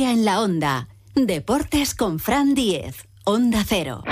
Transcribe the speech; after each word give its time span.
En 0.00 0.24
la 0.24 0.40
Onda. 0.40 0.86
Deportes 1.16 1.92
con 1.92 2.20
Fran 2.20 2.54
Diez. 2.54 3.08
Onda 3.24 3.64
Cero. 3.66 4.04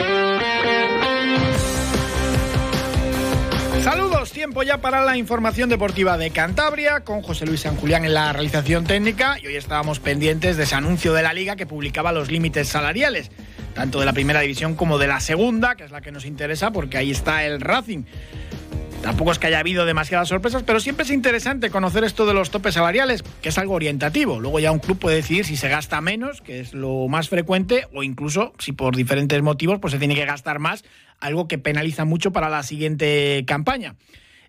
Saludos, 3.84 4.32
tiempo 4.32 4.64
ya 4.64 4.78
para 4.78 5.04
la 5.04 5.16
información 5.16 5.68
deportiva 5.68 6.18
de 6.18 6.30
Cantabria 6.32 7.04
con 7.04 7.22
José 7.22 7.46
Luis 7.46 7.60
San 7.60 7.76
Julián 7.76 8.04
en 8.04 8.14
la 8.14 8.32
realización 8.32 8.84
técnica 8.84 9.38
y 9.40 9.46
hoy 9.46 9.54
estábamos 9.54 10.00
pendientes 10.00 10.56
de 10.56 10.64
ese 10.64 10.74
anuncio 10.74 11.12
de 11.12 11.22
la 11.22 11.32
liga 11.32 11.54
que 11.54 11.66
publicaba 11.66 12.10
los 12.10 12.32
límites 12.32 12.66
salariales, 12.66 13.30
tanto 13.74 14.00
de 14.00 14.06
la 14.06 14.12
primera 14.12 14.40
división 14.40 14.74
como 14.74 14.98
de 14.98 15.06
la 15.06 15.20
segunda, 15.20 15.76
que 15.76 15.84
es 15.84 15.92
la 15.92 16.00
que 16.00 16.10
nos 16.10 16.24
interesa 16.26 16.72
porque 16.72 16.98
ahí 16.98 17.12
está 17.12 17.44
el 17.44 17.60
Racing. 17.60 18.02
Tampoco 19.06 19.30
es 19.30 19.38
que 19.38 19.46
haya 19.46 19.60
habido 19.60 19.84
demasiadas 19.84 20.26
sorpresas, 20.26 20.64
pero 20.64 20.80
siempre 20.80 21.04
es 21.04 21.12
interesante 21.12 21.70
conocer 21.70 22.02
esto 22.02 22.26
de 22.26 22.34
los 22.34 22.50
topes 22.50 22.74
salariales, 22.74 23.22
que 23.40 23.50
es 23.50 23.56
algo 23.56 23.74
orientativo. 23.74 24.40
Luego 24.40 24.58
ya 24.58 24.72
un 24.72 24.80
club 24.80 24.98
puede 24.98 25.14
decidir 25.14 25.44
si 25.44 25.56
se 25.56 25.68
gasta 25.68 26.00
menos, 26.00 26.42
que 26.42 26.58
es 26.58 26.74
lo 26.74 27.06
más 27.06 27.28
frecuente, 27.28 27.86
o 27.94 28.02
incluso 28.02 28.52
si 28.58 28.72
por 28.72 28.96
diferentes 28.96 29.40
motivos 29.42 29.78
pues 29.78 29.92
se 29.92 30.00
tiene 30.00 30.16
que 30.16 30.24
gastar 30.24 30.58
más, 30.58 30.84
algo 31.20 31.46
que 31.46 31.56
penaliza 31.56 32.04
mucho 32.04 32.32
para 32.32 32.48
la 32.48 32.64
siguiente 32.64 33.44
campaña. 33.46 33.94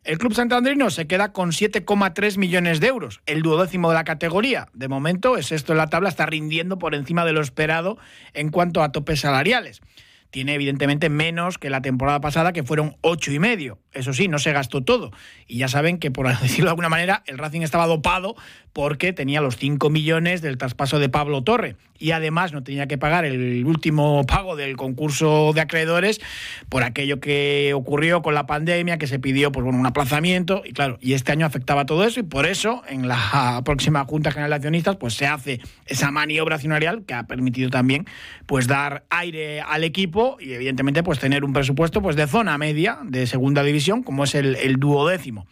El 0.04 0.18
club 0.18 0.34
santandrino 0.34 0.90
se 0.90 1.06
queda 1.06 1.34
con 1.34 1.52
7,3 1.52 2.38
millones 2.40 2.80
de 2.80 2.88
euros, 2.88 3.22
el 3.28 3.44
duodécimo 3.44 3.90
de 3.90 3.96
la 3.96 4.06
categoría. 4.06 4.70
De 4.74 4.88
momento 4.88 5.38
es 5.38 5.52
esto 5.52 5.74
en 5.74 5.78
la 5.78 5.92
tabla, 5.92 6.10
está 6.10 6.26
rindiendo 6.26 6.80
por 6.80 6.96
encima 6.96 7.26
de 7.26 7.34
lo 7.34 7.42
esperado 7.42 8.00
en 8.34 8.50
cuanto 8.50 8.82
a 8.82 8.92
topes 8.92 9.20
salariales 9.20 9.84
tiene 10.30 10.54
evidentemente 10.54 11.10
menos 11.10 11.58
que 11.58 11.70
la 11.70 11.82
temporada 11.82 12.20
pasada, 12.22 12.54
que 12.54 12.64
fueron 12.64 12.96
ocho 13.02 13.32
y 13.32 13.40
medio. 13.40 13.80
Eso 13.94 14.14
sí, 14.14 14.28
no 14.28 14.40
se 14.40 14.52
gastó 14.52 14.84
todo. 14.84 15.12
Y 15.48 15.58
ya 15.58 15.68
saben 15.68 15.98
que, 15.98 16.12
por 16.12 16.28
decirlo 16.42 16.66
de 16.66 16.72
alguna 16.72 16.90
manera, 16.90 17.24
el 17.26 17.38
Racing 17.38 17.62
estaba 17.62 17.88
dopado 17.88 18.36
porque 18.74 19.14
tenía 19.14 19.42
los 19.42 19.58
5 19.58 19.90
millones 19.90 20.42
del 20.42 20.58
traspaso 20.58 21.00
de 21.00 21.10
Pablo 21.10 21.44
Torre. 21.44 21.76
Y 22.00 22.12
además 22.12 22.54
no 22.54 22.62
tenía 22.62 22.86
que 22.88 23.00
pagar 23.00 23.26
el 23.26 23.66
último 23.66 24.24
pago 24.28 24.56
del 24.56 24.78
concurso 24.78 25.52
de 25.54 25.62
acreedores 25.62 26.22
por 26.70 26.84
aquello 26.84 27.20
que 27.20 27.74
ocurrió 27.74 28.22
con 28.22 28.36
la 28.36 28.46
pandemia, 28.46 29.00
que 29.00 29.08
se 29.08 29.18
pidió 29.18 29.52
pues, 29.52 29.64
bueno, 29.64 29.80
un 29.80 29.86
aplazamiento. 29.88 30.62
Y 30.64 30.74
claro, 30.74 31.00
y 31.02 31.14
este 31.14 31.32
año 31.32 31.48
afectaba 31.48 31.88
todo 31.88 32.06
eso. 32.06 32.20
Y 32.20 32.24
por 32.24 32.46
eso, 32.46 32.84
en 32.88 33.08
la 33.08 33.62
próxima 33.66 34.06
Junta 34.06 34.30
General 34.30 34.52
de 34.52 34.56
Accionistas, 34.58 34.98
pues 34.98 35.16
se 35.16 35.26
hace 35.26 35.60
esa 35.88 36.12
maniobra 36.12 36.56
accionarial 36.56 37.04
que 37.04 37.16
ha 37.16 37.24
permitido 37.24 37.72
también 37.72 38.06
pues, 38.46 38.68
dar 38.68 39.06
aire 39.10 39.62
al 39.62 39.84
equipo 39.84 40.17
y, 40.40 40.54
evidentemente, 40.54 41.04
pues 41.04 41.20
tener 41.20 41.44
un 41.44 41.54
presupuesto 41.54 42.02
pues, 42.02 42.16
de 42.16 42.28
zona 42.28 42.58
media 42.58 43.00
de 43.04 43.28
segunda 43.28 43.64
división, 43.64 44.04
como 44.04 44.24
es 44.24 44.36
el, 44.36 44.76
duodécimo. 44.78 45.48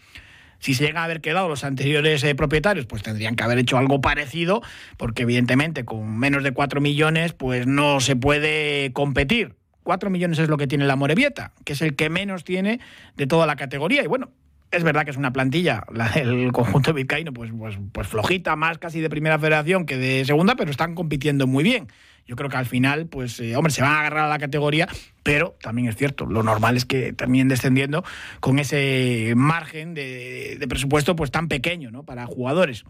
Si 0.59 0.73
se 0.73 0.85
llega 0.85 1.02
a 1.02 1.03
haber 1.03 1.21
quedado 1.21 1.47
los 1.47 1.63
anteriores 1.63 2.23
eh, 2.23 2.33
propietarios, 2.33 2.86
pues 2.86 3.03
tendrían 3.03 3.36
que 3.36 3.43
haber 3.43 3.59
hecho 3.59 3.77
algo 3.77 4.02
parecido, 4.02 4.61
porque 4.97 5.23
evidentemente 5.23 5.86
con 5.86 6.17
menos 6.17 6.43
de 6.43 6.52
4 6.52 6.81
millones, 6.81 7.33
pues 7.33 7.67
no 7.67 7.99
se 7.99 8.16
puede 8.16 8.91
competir. 8.93 9.55
4 9.83 10.09
millones 10.09 10.39
es 10.39 10.49
lo 10.49 10.58
que 10.58 10.66
tiene 10.66 10.86
la 10.86 10.95
Morevieta, 10.95 11.52
que 11.63 11.73
es 11.73 11.81
el 11.81 11.95
que 11.95 12.09
menos 12.09 12.43
tiene 12.43 12.80
de 13.16 13.27
toda 13.27 13.45
la 13.45 13.55
categoría. 13.55 14.03
Y 14.03 14.08
bueno, 14.08 14.31
es 14.71 14.83
verdad 14.83 15.05
que 15.05 15.11
es 15.11 15.17
una 15.17 15.31
plantilla, 15.31 15.83
la 15.93 16.09
del 16.09 16.52
conjunto 16.52 16.93
vizcaíno, 16.93 17.31
pues, 17.33 17.52
pues, 17.58 17.77
pues 17.91 18.08
flojita, 18.08 18.55
más 18.55 18.77
casi 18.77 19.02
de 19.02 19.09
primera 19.09 19.38
federación 19.38 19.86
que 19.86 19.97
de 19.97 20.25
segunda, 20.25 20.55
pero 20.55 20.71
están 20.71 20.95
compitiendo 20.95 21.45
muy 21.45 21.63
bien. 21.63 21.88
Yo 22.27 22.35
creo 22.35 22.49
que 22.49 22.57
al 22.57 22.65
final, 22.65 23.05
pues, 23.05 23.39
eh, 23.39 23.55
hombre, 23.55 23.71
se 23.71 23.81
van 23.81 23.91
a 23.91 23.99
agarrar 23.99 24.25
a 24.25 24.29
la 24.29 24.39
categoría, 24.39 24.87
pero 25.21 25.55
también 25.61 25.87
es 25.87 25.95
cierto, 25.95 26.25
lo 26.25 26.41
normal 26.41 26.75
es 26.75 26.85
que 26.85 27.13
también 27.13 27.47
descendiendo 27.47 28.03
con 28.39 28.57
ese 28.57 29.33
margen 29.35 29.93
de, 29.93 30.57
de 30.59 30.67
presupuesto 30.67 31.15
pues 31.15 31.29
tan 31.29 31.47
pequeño, 31.47 31.91
¿no? 31.91 32.03
Para 32.03 32.25
jugadores. 32.25 32.83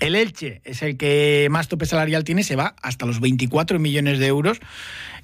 El 0.00 0.16
Elche 0.16 0.60
es 0.64 0.82
el 0.82 0.96
que 0.96 1.48
más 1.50 1.68
tope 1.68 1.86
salarial 1.86 2.24
tiene, 2.24 2.42
se 2.42 2.56
va 2.56 2.74
hasta 2.82 3.06
los 3.06 3.20
24 3.20 3.78
millones 3.78 4.18
de 4.18 4.26
euros 4.26 4.58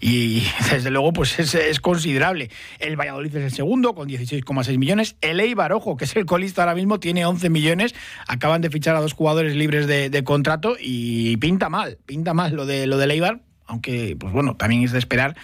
y 0.01 0.43
desde 0.71 0.91
luego 0.91 1.13
pues 1.13 1.39
es, 1.39 1.81
considerable. 1.81 2.51
El 2.79 2.97
Valladolid 2.97 3.35
es 3.37 3.45
el 3.45 3.53
segundo 3.53 3.95
con 3.95 4.09
16,6 4.09 4.79
millones. 4.79 5.17
El 5.21 5.41
Eibar, 5.41 5.73
ojo, 5.73 5.97
que 5.97 6.05
es 6.05 6.17
el 6.17 6.27
colista 6.27 6.63
ahora 6.63 6.75
mismo, 6.75 7.01
tiene 7.01 7.27
11 7.27 7.51
millones. 7.51 7.95
Acaban 8.27 8.61
de 8.61 8.71
fichar 8.71 8.97
a 8.97 9.01
dos 9.01 9.13
jugadores 9.13 9.57
libres 9.57 9.87
de, 9.87 10.11
de 10.11 10.25
contrato 10.25 10.77
y 10.81 11.37
pinta 11.39 11.69
mal, 11.69 11.99
pinta 12.07 12.35
mal 12.35 12.55
lo 12.55 12.67
de 12.67 12.87
lo 12.87 12.99
del 12.99 13.11
Eibar 13.11 13.41
aunque 13.71 14.17
pues 14.19 14.33
bueno, 14.33 14.57
también 14.57 14.83
es 14.83 14.93
de 14.93 14.99
esperar 14.99 15.37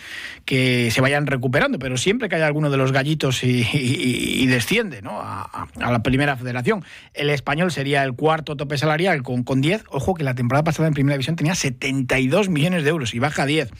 que 0.44 0.90
se 0.90 1.00
vayan 1.00 1.26
recuperando, 1.26 1.78
pero 1.78 1.96
siempre 1.96 2.28
que 2.28 2.34
haya 2.34 2.46
alguno 2.46 2.70
de 2.70 2.76
los 2.76 2.92
gallitos 2.92 3.42
y, 3.44 4.46
desciende 4.46 5.00
¿no? 5.00 5.20
a, 5.20 5.68
la 5.76 6.02
primera 6.02 6.36
federación. 6.36 6.84
El 7.14 7.30
español 7.30 7.70
sería 7.70 8.02
el 8.02 8.14
cuarto 8.14 8.56
tope 8.56 8.78
salarial 8.78 9.22
con, 9.22 9.44
con 9.44 9.60
10. 9.60 9.84
Ojo 9.90 10.14
que 10.14 10.24
la 10.24 10.34
temporada 10.34 10.64
pasada 10.64 10.88
en 10.88 10.94
primera 10.94 11.14
división 11.14 11.36
tenía 11.36 11.54
72 11.54 12.48
millones 12.48 12.82
de 12.82 12.90
euros 12.90 13.14
y 13.14 13.18
baja 13.18 13.44
a 13.44 13.46
10. 13.46 13.70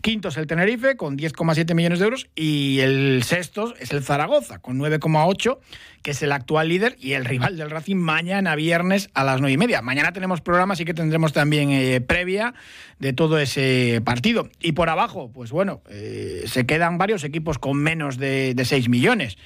Quinto 0.00 0.28
es 0.28 0.36
el 0.36 0.46
Tenerife 0.46 0.96
con 0.96 1.18
10,7 1.18 1.74
millones 1.74 1.98
de 1.98 2.04
euros 2.04 2.28
y 2.34 2.80
el 2.80 3.22
sexto 3.24 3.74
es 3.78 3.90
el 3.92 4.02
Zaragoza 4.02 4.58
con 4.58 4.78
9,8, 4.78 5.58
que 6.02 6.12
es 6.12 6.22
el 6.22 6.32
actual 6.32 6.68
líder 6.68 6.96
y 7.00 7.12
el 7.12 7.24
rival 7.24 7.56
del 7.56 7.70
Racing 7.70 7.96
mañana 7.96 8.54
viernes 8.54 9.10
a 9.14 9.24
las 9.24 9.40
9 9.40 9.52
y 9.52 9.56
media. 9.56 9.82
Mañana 9.82 10.12
tenemos 10.12 10.40
programa, 10.40 10.74
así 10.74 10.84
que 10.84 10.94
tendremos 10.94 11.32
también 11.32 11.70
eh, 11.70 12.00
previa 12.00 12.54
de 12.98 13.12
todo 13.12 13.38
ese 13.38 14.00
partido. 14.04 14.48
Y 14.60 14.72
por 14.72 14.88
abajo, 14.88 15.30
pues 15.32 15.50
bueno, 15.50 15.82
eh, 15.88 16.44
se 16.46 16.66
quedan 16.66 16.98
varios 16.98 17.24
equipos 17.24 17.58
con 17.58 17.76
menos 17.76 18.18
de, 18.18 18.54
de 18.54 18.64
6 18.64 18.88
millones. 18.88 19.36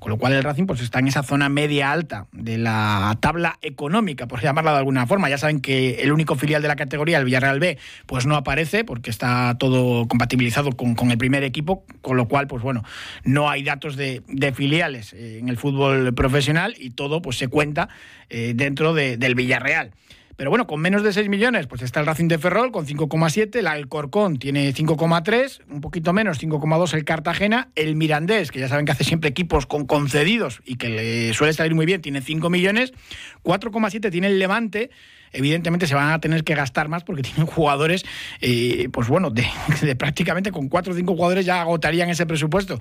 Con 0.00 0.10
lo 0.10 0.16
cual 0.16 0.32
el 0.32 0.42
Racing 0.42 0.64
pues, 0.64 0.80
está 0.80 0.98
en 0.98 1.08
esa 1.08 1.22
zona 1.22 1.50
media 1.50 1.92
alta 1.92 2.26
de 2.32 2.56
la 2.56 3.16
tabla 3.20 3.58
económica, 3.60 4.26
por 4.26 4.40
llamarla 4.40 4.72
de 4.72 4.78
alguna 4.78 5.06
forma. 5.06 5.28
Ya 5.28 5.36
saben 5.36 5.60
que 5.60 6.00
el 6.00 6.10
único 6.10 6.36
filial 6.36 6.62
de 6.62 6.68
la 6.68 6.76
categoría, 6.76 7.18
el 7.18 7.26
Villarreal 7.26 7.60
B, 7.60 7.76
pues 8.06 8.24
no 8.24 8.34
aparece 8.34 8.82
porque 8.84 9.10
está 9.10 9.56
todo 9.58 10.08
compatibilizado 10.08 10.72
con, 10.72 11.10
el 11.10 11.18
primer 11.18 11.44
equipo, 11.44 11.84
con 12.00 12.16
lo 12.16 12.28
cual, 12.28 12.46
pues 12.46 12.62
bueno, 12.62 12.82
no 13.24 13.50
hay 13.50 13.62
datos 13.62 13.96
de, 13.96 14.22
filiales 14.54 15.12
en 15.12 15.50
el 15.50 15.58
fútbol 15.58 16.14
profesional 16.14 16.74
y 16.78 16.90
todo 16.90 17.20
pues 17.20 17.36
se 17.36 17.48
cuenta 17.48 17.90
eh, 18.30 18.52
dentro 18.56 18.94
del 18.94 19.34
Villarreal. 19.34 19.92
Pero 20.40 20.48
bueno, 20.48 20.66
con 20.66 20.80
menos 20.80 21.02
de 21.02 21.12
6 21.12 21.28
millones, 21.28 21.66
pues 21.66 21.82
está 21.82 22.00
el 22.00 22.06
Racing 22.06 22.28
de 22.28 22.38
Ferrol 22.38 22.72
con 22.72 22.86
5,7, 22.86 23.56
el 23.56 23.66
Alcorcón 23.66 24.38
tiene 24.38 24.72
5,3, 24.72 25.60
un 25.68 25.82
poquito 25.82 26.14
menos, 26.14 26.42
5,2 26.42 26.94
el 26.94 27.04
Cartagena, 27.04 27.68
el 27.74 27.94
Mirandés, 27.94 28.50
que 28.50 28.58
ya 28.58 28.66
saben 28.66 28.86
que 28.86 28.92
hace 28.92 29.04
siempre 29.04 29.28
equipos 29.28 29.66
con 29.66 29.84
concedidos 29.84 30.62
y 30.64 30.76
que 30.76 30.88
le 30.88 31.34
suele 31.34 31.52
salir 31.52 31.74
muy 31.74 31.84
bien, 31.84 32.00
tiene 32.00 32.22
5 32.22 32.48
millones, 32.48 32.94
4,7 33.42 34.10
tiene 34.10 34.28
el 34.28 34.38
Levante, 34.38 34.88
evidentemente 35.32 35.86
se 35.86 35.94
van 35.94 36.10
a 36.10 36.20
tener 36.20 36.44
que 36.44 36.54
gastar 36.54 36.88
más 36.88 37.04
porque 37.04 37.22
tienen 37.30 37.46
jugadores, 37.46 38.04
eh, 38.40 38.88
pues 38.92 39.08
bueno, 39.08 39.30
de, 39.30 39.96
prácticamente 39.96 40.52
con 40.52 40.68
cuatro 40.68 40.92
o 40.92 40.96
cinco 40.96 41.14
jugadores 41.14 41.46
ya 41.46 41.60
agotarían 41.60 42.08
ese 42.10 42.26
presupuesto. 42.26 42.80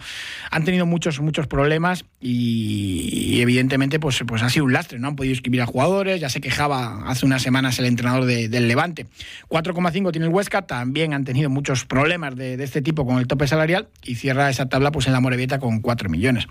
Han 0.51 0.63
tenido 0.63 0.85
muchos, 0.85 1.19
muchos 1.19 1.47
problemas 1.47 2.05
y, 2.19 3.41
evidentemente 3.41 3.99
pues, 3.99 4.21
pues 4.27 4.41
ha 4.41 4.49
sido 4.49 4.65
un 4.65 4.73
lastre, 4.73 4.99
no 4.99 5.07
han 5.07 5.15
podido 5.15 5.33
escribir 5.33 5.61
a 5.61 5.65
jugadores, 5.65 6.19
ya 6.19 6.29
se 6.29 6.41
quejaba 6.41 7.09
hace 7.09 7.25
unas 7.25 7.41
semanas 7.41 7.79
el 7.79 7.85
entrenador 7.85 8.25
del 8.25 8.67
Levante. 8.67 9.07
4,5 9.49 10.11
tiene 10.11 10.27
el 10.27 10.33
Huesca, 10.33 10.63
también 10.63 11.13
han 11.13 11.23
tenido 11.23 11.49
muchos 11.49 11.85
problemas 11.85 12.35
de, 12.35 12.61
este 12.63 12.81
tipo 12.81 13.05
con 13.05 13.19
el 13.19 13.27
tope 13.27 13.47
salarial 13.47 13.87
y 14.03 14.15
cierra 14.15 14.49
esa 14.49 14.67
tabla 14.67 14.91
pues 14.91 15.07
en 15.07 15.13
la 15.13 15.19
Morevieta 15.19 15.59
con 15.59 15.81
4 15.81 16.09
millones. 16.09 16.45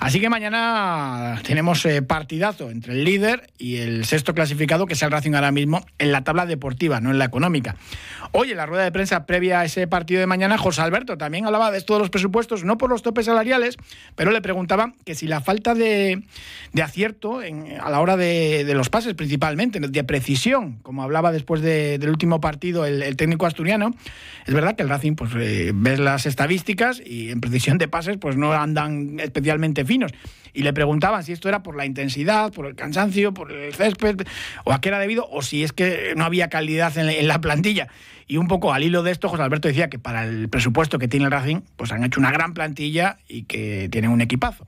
Así 0.00 0.20
que 0.20 0.28
mañana 0.28 1.40
tenemos 1.42 1.84
eh, 1.86 2.02
partidazo 2.02 2.70
entre 2.70 2.92
el 2.94 3.04
líder 3.04 3.50
y 3.58 3.76
el 3.76 4.04
sexto 4.04 4.34
clasificado 4.34 4.86
que 4.86 4.94
es 4.94 5.02
el 5.02 5.10
Racing 5.10 5.32
ahora 5.36 5.52
mismo 5.52 5.84
en 5.98 6.12
la 6.12 6.24
tabla 6.24 6.46
deportiva, 6.46 7.00
no 7.00 7.10
en 7.10 7.18
la 7.18 7.24
económica. 7.26 7.76
Hoy 8.38 8.50
en 8.50 8.58
la 8.58 8.66
rueda 8.66 8.84
de 8.84 8.92
prensa 8.92 9.24
previa 9.24 9.60
a 9.60 9.64
ese 9.64 9.86
partido 9.86 10.20
de 10.20 10.26
mañana, 10.26 10.58
José 10.58 10.82
Alberto 10.82 11.16
también 11.16 11.46
hablaba 11.46 11.70
de 11.70 11.78
esto 11.78 11.94
de 11.94 12.00
los 12.00 12.10
presupuestos, 12.10 12.64
no 12.64 12.76
por 12.76 12.90
los 12.90 13.00
topes 13.00 13.24
salariales, 13.24 13.78
pero 14.14 14.30
le 14.30 14.42
preguntaba 14.42 14.92
que 15.06 15.14
si 15.14 15.26
la 15.26 15.40
falta 15.40 15.74
de, 15.74 16.22
acierto 16.82 17.40
a 17.40 17.90
la 17.90 17.98
hora 17.98 18.18
de, 18.18 18.70
los 18.74 18.90
pases 18.90 19.14
principalmente, 19.14 19.80
de 19.80 20.04
precisión, 20.04 20.80
como 20.82 21.02
hablaba 21.02 21.32
después 21.32 21.62
del 21.62 22.10
último 22.10 22.38
partido 22.38 22.84
el, 22.84 23.16
técnico 23.16 23.46
asturiano, 23.46 23.94
es 24.44 24.52
verdad 24.52 24.76
que 24.76 24.82
el 24.82 24.90
Racing, 24.90 25.14
pues 25.14 25.30
eh, 25.38 25.72
ves 25.74 25.98
las 25.98 26.26
estadísticas 26.26 27.00
y 27.02 27.30
en 27.30 27.40
precisión 27.40 27.78
de 27.78 27.88
pases, 27.88 28.18
pues 28.18 28.36
no 28.36 28.52
andan 28.52 29.18
especialmente 29.18 29.86
finos. 29.86 30.12
Y 30.56 30.62
le 30.62 30.72
preguntaban 30.72 31.22
si 31.22 31.32
esto 31.32 31.50
era 31.50 31.62
por 31.62 31.76
la 31.76 31.84
intensidad, 31.84 32.50
por 32.50 32.64
el 32.64 32.74
cansancio, 32.74 33.34
por 33.34 33.52
el 33.52 33.74
césped, 33.74 34.26
o 34.64 34.72
a 34.72 34.80
qué 34.80 34.88
era 34.88 34.98
debido, 34.98 35.28
o 35.30 35.42
si 35.42 35.62
es 35.62 35.74
que 35.74 36.14
no 36.16 36.24
había 36.24 36.48
calidad 36.48 36.96
en 36.96 37.28
la, 37.28 37.42
plantilla. 37.42 37.88
Y 38.26 38.38
un 38.38 38.48
poco 38.48 38.72
al 38.72 38.82
hilo 38.82 39.02
de 39.02 39.12
esto, 39.12 39.28
José 39.28 39.42
Alberto 39.42 39.68
decía 39.68 39.88
que 39.88 39.98
para 39.98 40.24
el 40.24 40.48
presupuesto 40.48 40.98
que 40.98 41.08
tiene 41.08 41.26
el 41.26 41.32
Racing, 41.32 41.60
pues 41.76 41.92
han 41.92 42.02
hecho 42.02 42.18
una 42.18 42.32
gran 42.32 42.54
plantilla 42.54 43.18
y 43.28 43.44
que 43.44 43.88
tienen 43.90 44.10
un 44.10 44.20
equipazo. 44.20 44.66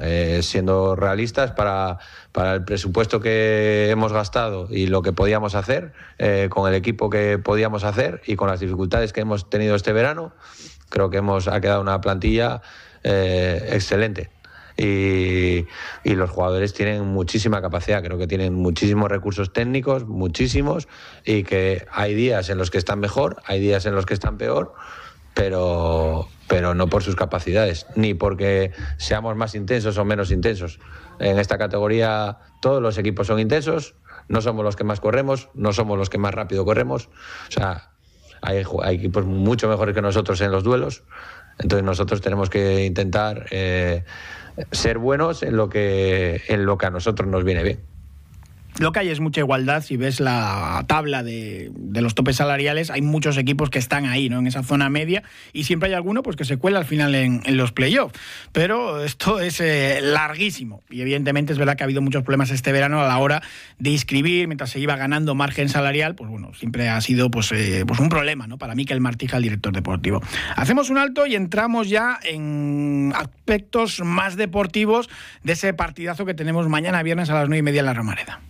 Eh, 0.00 0.40
siendo 0.42 0.96
realistas, 0.96 1.52
para, 1.52 1.98
para, 2.32 2.54
el 2.54 2.64
presupuesto 2.64 3.20
que 3.20 3.90
hemos 3.90 4.12
gastado 4.12 4.68
y 4.70 4.86
lo 4.86 5.02
que 5.02 5.12
podíamos 5.12 5.54
hacer, 5.54 5.92
eh, 6.18 6.48
con 6.50 6.68
el 6.68 6.74
equipo 6.74 7.10
que 7.10 7.38
podíamos 7.38 7.84
hacer 7.84 8.22
y 8.26 8.36
con 8.36 8.48
las 8.48 8.60
dificultades 8.60 9.12
que 9.12 9.20
hemos 9.20 9.50
tenido 9.50 9.74
este 9.74 9.92
verano, 9.92 10.32
creo 10.88 11.10
que 11.10 11.18
hemos, 11.18 11.48
ha 11.48 11.60
quedado 11.60 11.80
una 11.82 12.00
plantilla 12.00 12.62
eh, 13.02 13.70
excelente. 13.72 14.30
Y, 14.76 15.66
los 16.04 16.30
jugadores 16.30 16.74
tienen 16.74 17.04
muchísima 17.06 17.60
capacidad, 17.60 18.02
creo 18.02 18.18
que 18.18 18.26
tienen 18.26 18.54
muchísimos 18.54 19.08
recursos 19.08 19.52
técnicos, 19.52 20.06
muchísimos, 20.06 20.88
y 21.24 21.44
que 21.44 21.86
hay 21.92 22.14
días 22.14 22.50
en 22.50 22.58
los 22.58 22.70
que 22.70 22.78
están 22.78 23.00
mejor, 23.00 23.42
hay 23.46 23.60
días 23.60 23.86
en 23.86 23.94
los 23.94 24.06
que 24.06 24.14
están 24.14 24.36
peor, 24.36 24.74
pero, 25.34 26.28
pero 26.48 26.74
no 26.74 26.88
por 26.88 27.02
sus 27.02 27.16
capacidades, 27.16 27.86
ni 27.94 28.14
porque 28.14 28.72
seamos 28.96 29.36
más 29.36 29.54
intensos 29.54 29.98
o 29.98 30.04
menos 30.04 30.30
intensos. 30.30 30.80
En 31.18 31.38
esta 31.38 31.58
categoría 31.58 32.38
todos 32.60 32.82
los 32.82 32.98
equipos 32.98 33.28
son 33.28 33.38
intensos, 33.38 33.94
no 34.28 34.40
somos 34.40 34.64
los 34.64 34.76
que 34.76 34.84
más 34.84 35.00
corremos, 35.00 35.50
no 35.54 35.72
somos 35.72 35.98
los 35.98 36.10
que 36.10 36.18
más 36.18 36.34
rápido 36.34 36.64
corremos, 36.64 37.08
o 37.48 37.52
sea, 37.52 37.90
hay, 38.42 38.64
equipos 38.90 39.24
mucho 39.24 39.68
mejores 39.68 39.94
que 39.94 40.02
nosotros 40.02 40.40
en 40.40 40.50
los 40.50 40.64
duelos, 40.64 41.04
entonces 41.58 41.84
nosotros 41.84 42.20
tenemos 42.20 42.50
que 42.50 42.84
intentar... 42.84 43.46
Eh, 43.50 44.04
ser 44.72 44.98
buenos 44.98 45.42
en 45.42 45.56
lo 45.56 45.68
que, 45.68 46.42
en 46.48 46.66
lo 46.66 46.78
que 46.78 46.86
a 46.86 46.90
nosotros 46.90 47.28
nos 47.28 47.44
viene 47.44 47.62
bien. 47.62 47.93
Lo 48.80 48.90
que 48.90 48.98
hay 49.00 49.08
es 49.08 49.20
mucha 49.20 49.40
igualdad. 49.40 49.82
Si 49.82 49.96
ves 49.96 50.18
la 50.18 50.84
tabla 50.88 51.22
de, 51.22 51.70
los 51.94 52.14
topes 52.14 52.36
salariales, 52.36 52.90
hay 52.90 53.02
muchos 53.02 53.36
equipos 53.36 53.70
que 53.70 53.78
están 53.78 54.06
ahí, 54.06 54.28
¿no? 54.28 54.40
En 54.40 54.46
esa 54.48 54.62
zona 54.64 54.90
media. 54.90 55.22
Y 55.52 55.64
siempre 55.64 55.90
hay 55.90 55.94
alguno 55.94 56.22
pues, 56.22 56.36
que 56.36 56.44
se 56.44 56.56
cuela 56.56 56.78
al 56.78 56.84
final 56.84 57.14
en, 57.14 57.42
los 57.56 57.70
playoffs. 57.70 58.18
Pero 58.52 59.04
esto 59.04 59.40
es 59.40 59.60
eh, 59.60 60.00
larguísimo. 60.02 60.82
Y 60.90 61.02
evidentemente 61.02 61.52
es 61.52 61.58
verdad 61.58 61.76
que 61.76 61.84
ha 61.84 61.86
habido 61.86 62.02
muchos 62.02 62.24
problemas 62.24 62.50
este 62.50 62.72
verano 62.72 63.00
a 63.00 63.06
la 63.06 63.18
hora 63.18 63.42
de 63.78 63.90
inscribir, 63.90 64.48
mientras 64.48 64.70
se 64.70 64.80
iba 64.80 64.96
ganando 64.96 65.36
margen 65.36 65.68
salarial. 65.68 66.16
Pues 66.16 66.28
bueno, 66.28 66.52
siempre 66.54 66.88
ha 66.88 67.00
sido 67.00 67.30
pues, 67.30 67.52
eh, 67.52 67.84
pues 67.86 68.00
un 68.00 68.08
problema, 68.08 68.48
¿no? 68.48 68.58
Para 68.58 68.74
Miquel 68.74 69.00
Martija, 69.00 69.36
el 69.36 69.44
director 69.44 69.72
deportivo. 69.72 70.20
Hacemos 70.56 70.90
un 70.90 70.98
alto 70.98 71.26
y 71.26 71.36
entramos 71.36 71.88
ya 71.88 72.18
en 72.24 73.12
aspectos 73.14 74.00
más 74.00 74.36
deportivos 74.36 75.08
de 75.44 75.52
ese 75.52 75.74
partidazo 75.74 76.26
que 76.26 76.34
tenemos 76.34 76.68
mañana 76.68 77.02
viernes 77.02 77.30
a 77.30 77.34
las 77.34 77.48
nueve 77.48 77.58
y 77.60 77.62
media 77.62 77.80
en 77.80 77.86
la 77.86 77.94
Romareda. 77.94 78.40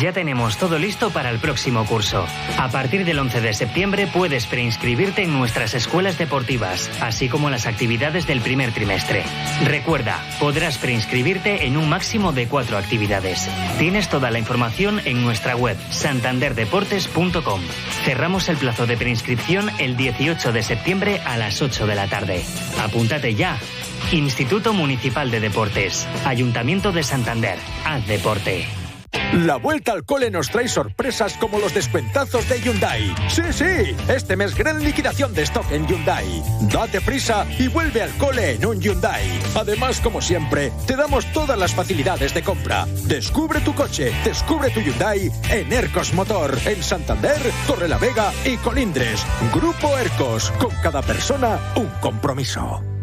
Ya 0.00 0.12
tenemos 0.12 0.58
todo 0.58 0.78
listo 0.78 1.10
para 1.10 1.30
el 1.30 1.38
próximo 1.38 1.86
curso. 1.86 2.26
A 2.58 2.68
partir 2.68 3.04
del 3.06 3.18
11 3.18 3.40
de 3.40 3.54
septiembre 3.54 4.06
puedes 4.06 4.46
preinscribirte 4.46 5.22
en 5.22 5.32
nuestras 5.32 5.72
escuelas 5.74 6.18
deportivas, 6.18 6.90
así 7.00 7.28
como 7.28 7.48
las 7.48 7.66
actividades 7.66 8.26
del 8.26 8.40
primer 8.40 8.72
trimestre. 8.72 9.24
Recuerda, 9.64 10.22
podrás 10.38 10.76
preinscribirte 10.76 11.66
en 11.66 11.78
un 11.78 11.88
máximo 11.88 12.32
de 12.32 12.46
cuatro 12.46 12.76
actividades. 12.76 13.48
Tienes 13.78 14.08
toda 14.10 14.30
la 14.30 14.38
información 14.38 15.00
en 15.04 15.22
nuestra 15.24 15.56
web 15.56 15.78
santanderdeportes.com. 15.90 17.60
Cerramos 18.04 18.48
el 18.50 18.58
plazo 18.58 18.86
de 18.86 18.98
preinscripción 18.98 19.70
el 19.78 19.96
18 19.96 20.52
de 20.52 20.62
septiembre 20.62 21.20
a 21.24 21.38
las 21.38 21.62
8 21.62 21.86
de 21.86 21.94
la 21.94 22.06
tarde. 22.06 22.44
Apúntate 22.82 23.34
ya. 23.34 23.58
Instituto 24.12 24.74
Municipal 24.74 25.30
de 25.30 25.40
Deportes, 25.40 26.06
Ayuntamiento 26.26 26.92
de 26.92 27.02
Santander. 27.02 27.58
Haz 27.84 28.06
deporte. 28.06 28.85
La 29.32 29.56
vuelta 29.56 29.92
al 29.92 30.04
cole 30.04 30.30
nos 30.30 30.50
trae 30.50 30.68
sorpresas 30.68 31.34
como 31.34 31.58
los 31.58 31.74
descuentazos 31.74 32.48
de 32.48 32.60
Hyundai. 32.60 33.14
Sí, 33.28 33.42
sí, 33.50 33.96
este 34.08 34.36
mes 34.36 34.54
gran 34.54 34.82
liquidación 34.82 35.34
de 35.34 35.42
stock 35.42 35.70
en 35.70 35.86
Hyundai. 35.86 36.42
Date 36.72 37.00
prisa 37.00 37.46
y 37.58 37.68
vuelve 37.68 38.02
al 38.02 38.10
cole 38.16 38.52
en 38.52 38.66
un 38.66 38.80
Hyundai. 38.80 39.24
Además, 39.54 40.00
como 40.00 40.20
siempre, 40.20 40.72
te 40.86 40.96
damos 40.96 41.24
todas 41.32 41.58
las 41.58 41.74
facilidades 41.74 42.34
de 42.34 42.42
compra. 42.42 42.86
Descubre 43.04 43.60
tu 43.60 43.74
coche, 43.74 44.12
descubre 44.24 44.70
tu 44.70 44.80
Hyundai 44.80 45.30
en 45.50 45.72
Ercos 45.72 46.14
Motor, 46.14 46.58
en 46.64 46.82
Santander, 46.82 47.40
Torre 47.66 47.88
la 47.88 47.98
Vega 47.98 48.32
y 48.44 48.56
Colindres. 48.56 49.24
Grupo 49.52 49.96
Ercos, 49.98 50.50
con 50.58 50.70
cada 50.82 51.02
persona 51.02 51.58
un 51.76 51.88
compromiso. 52.00 52.95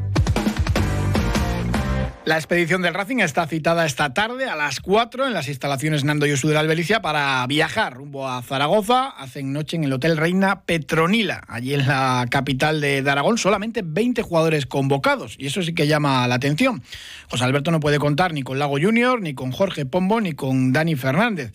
La 2.26 2.38
expedición 2.38 2.82
del 2.82 2.94
Racing 2.94 3.18
está 3.18 3.46
citada 3.48 3.86
esta 3.86 4.14
tarde 4.14 4.46
a 4.46 4.56
las 4.56 4.80
4 4.80 5.28
en 5.28 5.34
las 5.34 5.50
instalaciones 5.50 6.06
Nando 6.06 6.26
Yosu 6.26 6.48
de 6.48 6.54
la 6.54 6.62
Albelicia 6.62 7.02
para 7.02 7.46
viajar 7.48 7.96
rumbo 7.96 8.30
a 8.30 8.42
Zaragoza. 8.42 9.10
Hacen 9.10 9.52
noche 9.52 9.76
en 9.76 9.84
el 9.84 9.92
Hotel 9.92 10.16
Reina 10.16 10.62
Petronila, 10.62 11.44
allí 11.50 11.74
en 11.74 11.86
la 11.86 12.26
capital 12.30 12.80
de 12.80 13.04
Aragón. 13.06 13.38
Solamente 13.38 13.82
20 13.84 14.22
jugadores 14.22 14.66
convocados 14.66 15.36
y 15.38 15.48
eso 15.48 15.62
sí 15.64 15.76
que 15.76 15.86
llama 15.86 16.26
la 16.30 16.36
atención. 16.36 16.82
José 17.30 17.44
Alberto 17.44 17.72
no 17.72 17.82
puede 17.82 18.00
contar 18.00 18.32
ni 18.32 18.42
con 18.42 18.58
Lago 18.58 18.78
Junior, 18.82 19.22
ni 19.22 19.34
con 19.34 19.52
Jorge 19.52 19.86
Pombo, 19.86 20.22
ni 20.22 20.32
con 20.32 20.72
Dani 20.72 20.96
Fernández. 20.96 21.52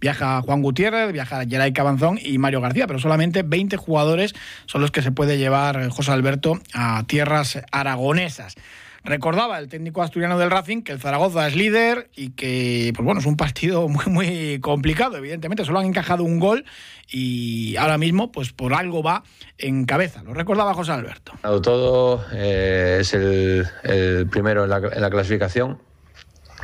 Viaja 0.00 0.42
Juan 0.42 0.62
Gutiérrez, 0.62 1.12
viaja 1.12 1.46
Geray 1.46 1.72
Cabanzón 1.72 2.18
y 2.20 2.38
Mario 2.38 2.60
García, 2.60 2.88
pero 2.88 2.98
solamente 2.98 3.44
20 3.44 3.76
jugadores 3.76 4.34
son 4.66 4.80
los 4.80 4.90
que 4.90 5.02
se 5.02 5.12
puede 5.12 5.38
llevar 5.38 5.88
José 5.90 6.10
Alberto 6.10 6.58
a 6.74 7.04
tierras 7.06 7.60
aragonesas. 7.70 8.56
Recordaba 9.04 9.58
el 9.58 9.68
técnico 9.68 10.02
asturiano 10.02 10.38
del 10.38 10.50
Racing 10.50 10.82
que 10.82 10.92
el 10.92 11.00
Zaragoza 11.00 11.46
es 11.46 11.56
líder 11.56 12.10
y 12.14 12.30
que, 12.30 12.92
pues 12.94 13.04
bueno, 13.04 13.20
es 13.20 13.26
un 13.26 13.36
partido 13.36 13.88
muy, 13.88 14.06
muy 14.06 14.60
complicado. 14.60 15.16
Evidentemente, 15.16 15.64
solo 15.64 15.78
han 15.78 15.86
encajado 15.86 16.24
un 16.24 16.38
gol 16.38 16.64
y 17.08 17.76
ahora 17.76 17.98
mismo, 17.98 18.32
pues 18.32 18.52
por 18.52 18.74
algo 18.74 19.02
va 19.02 19.22
en 19.56 19.84
cabeza. 19.84 20.22
Lo 20.22 20.34
recordaba 20.34 20.74
José 20.74 20.92
Alberto. 20.92 21.32
Todo 21.62 22.24
eh, 22.32 22.98
es 23.00 23.14
el, 23.14 24.28
primero 24.30 24.64
en 24.64 24.70
la 24.70 25.10
clasificación 25.10 25.78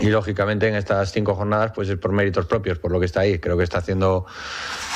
y 0.01 0.07
lógicamente 0.07 0.69
en 0.69 0.75
estas 0.75 1.13
cinco 1.13 1.35
jornadas 1.35 1.73
pues 1.75 1.89
es 1.89 1.97
por 1.99 2.13
méritos 2.13 2.47
propios, 2.47 2.79
por 2.79 2.91
lo 2.91 2.99
que 2.99 3.07
está 3.07 3.21
ahí. 3.21 3.39
Creo 3.39 3.57
que 3.57 3.65
está 3.65 3.79
haciendo 3.79 4.27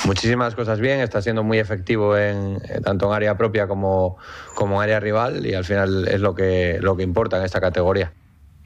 muchísimas 0.05 0.55
cosas 0.55 0.79
bien, 0.79 0.99
está 0.99 1.21
siendo 1.21 1.43
muy 1.43 1.59
efectivo 1.59 2.17
en, 2.17 2.57
eh, 2.67 2.81
tanto 2.83 3.07
en 3.07 3.13
área 3.13 3.37
propia 3.37 3.67
como, 3.67 4.17
como 4.55 4.75
en 4.75 4.83
área 4.83 4.99
rival 4.99 5.45
y 5.45 5.53
al 5.53 5.65
final 5.65 6.07
es 6.07 6.19
lo 6.19 6.35
que, 6.35 6.79
lo 6.81 6.97
que 6.97 7.03
importa 7.03 7.37
en 7.37 7.43
esta 7.43 7.61
categoría. 7.61 8.13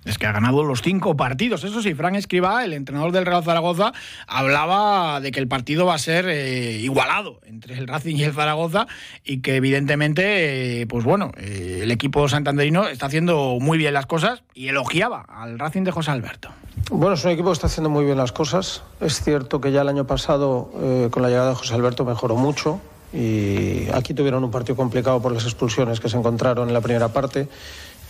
Es 0.05 0.17
que 0.17 0.27
ha 0.27 0.31
ganado 0.31 0.63
los 0.63 0.81
cinco 0.81 1.15
partidos. 1.15 1.63
Eso 1.63 1.81
sí, 1.81 1.93
Fran 1.93 2.15
Escribá, 2.15 2.65
el 2.65 2.73
entrenador 2.73 3.11
del 3.11 3.25
Real 3.25 3.43
Zaragoza, 3.43 3.93
hablaba 4.27 5.21
de 5.21 5.31
que 5.31 5.39
el 5.39 5.47
partido 5.47 5.85
va 5.85 5.95
a 5.95 5.99
ser 5.99 6.27
eh, 6.27 6.77
igualado 6.79 7.39
entre 7.45 7.77
el 7.77 7.87
Racing 7.87 8.15
y 8.17 8.23
el 8.23 8.33
Zaragoza 8.33 8.87
y 9.23 9.41
que 9.41 9.55
evidentemente, 9.55 10.81
eh, 10.81 10.87
pues 10.87 11.05
bueno, 11.05 11.31
eh, 11.37 11.81
el 11.83 11.91
equipo 11.91 12.27
santanderino 12.27 12.87
está 12.87 13.05
haciendo 13.05 13.57
muy 13.61 13.77
bien 13.77 13.93
las 13.93 14.05
cosas 14.05 14.43
y 14.53 14.67
elogiaba 14.67 15.21
al 15.21 15.57
Racing 15.57 15.83
de 15.83 15.91
José 15.91 16.11
Alberto. 16.11 16.49
Bueno, 16.91 17.13
es 17.13 17.23
un 17.23 17.31
equipo 17.31 17.49
que 17.49 17.53
está 17.53 17.67
haciendo 17.67 17.89
muy 17.89 18.03
bien 18.03 18.17
las 18.17 18.33
cosas. 18.33 18.83
Es 18.99 19.21
cierto 19.21 19.61
que 19.61 19.71
ya 19.71 19.81
el 19.81 19.89
año 19.89 20.05
pasado, 20.05 20.69
con 21.11 21.23
la 21.23 21.29
llegada 21.29 21.49
de 21.49 21.55
José 21.55 21.75
Alberto, 21.75 22.03
mejoró 22.03 22.35
mucho 22.35 22.81
y 23.13 23.87
aquí 23.93 24.13
tuvieron 24.13 24.43
un 24.43 24.51
partido 24.51 24.75
complicado 24.75 25.21
por 25.21 25.31
las 25.31 25.43
expulsiones 25.43 25.99
que 25.99 26.09
se 26.09 26.17
encontraron 26.17 26.67
en 26.67 26.73
la 26.73 26.81
primera 26.81 27.09
parte 27.09 27.47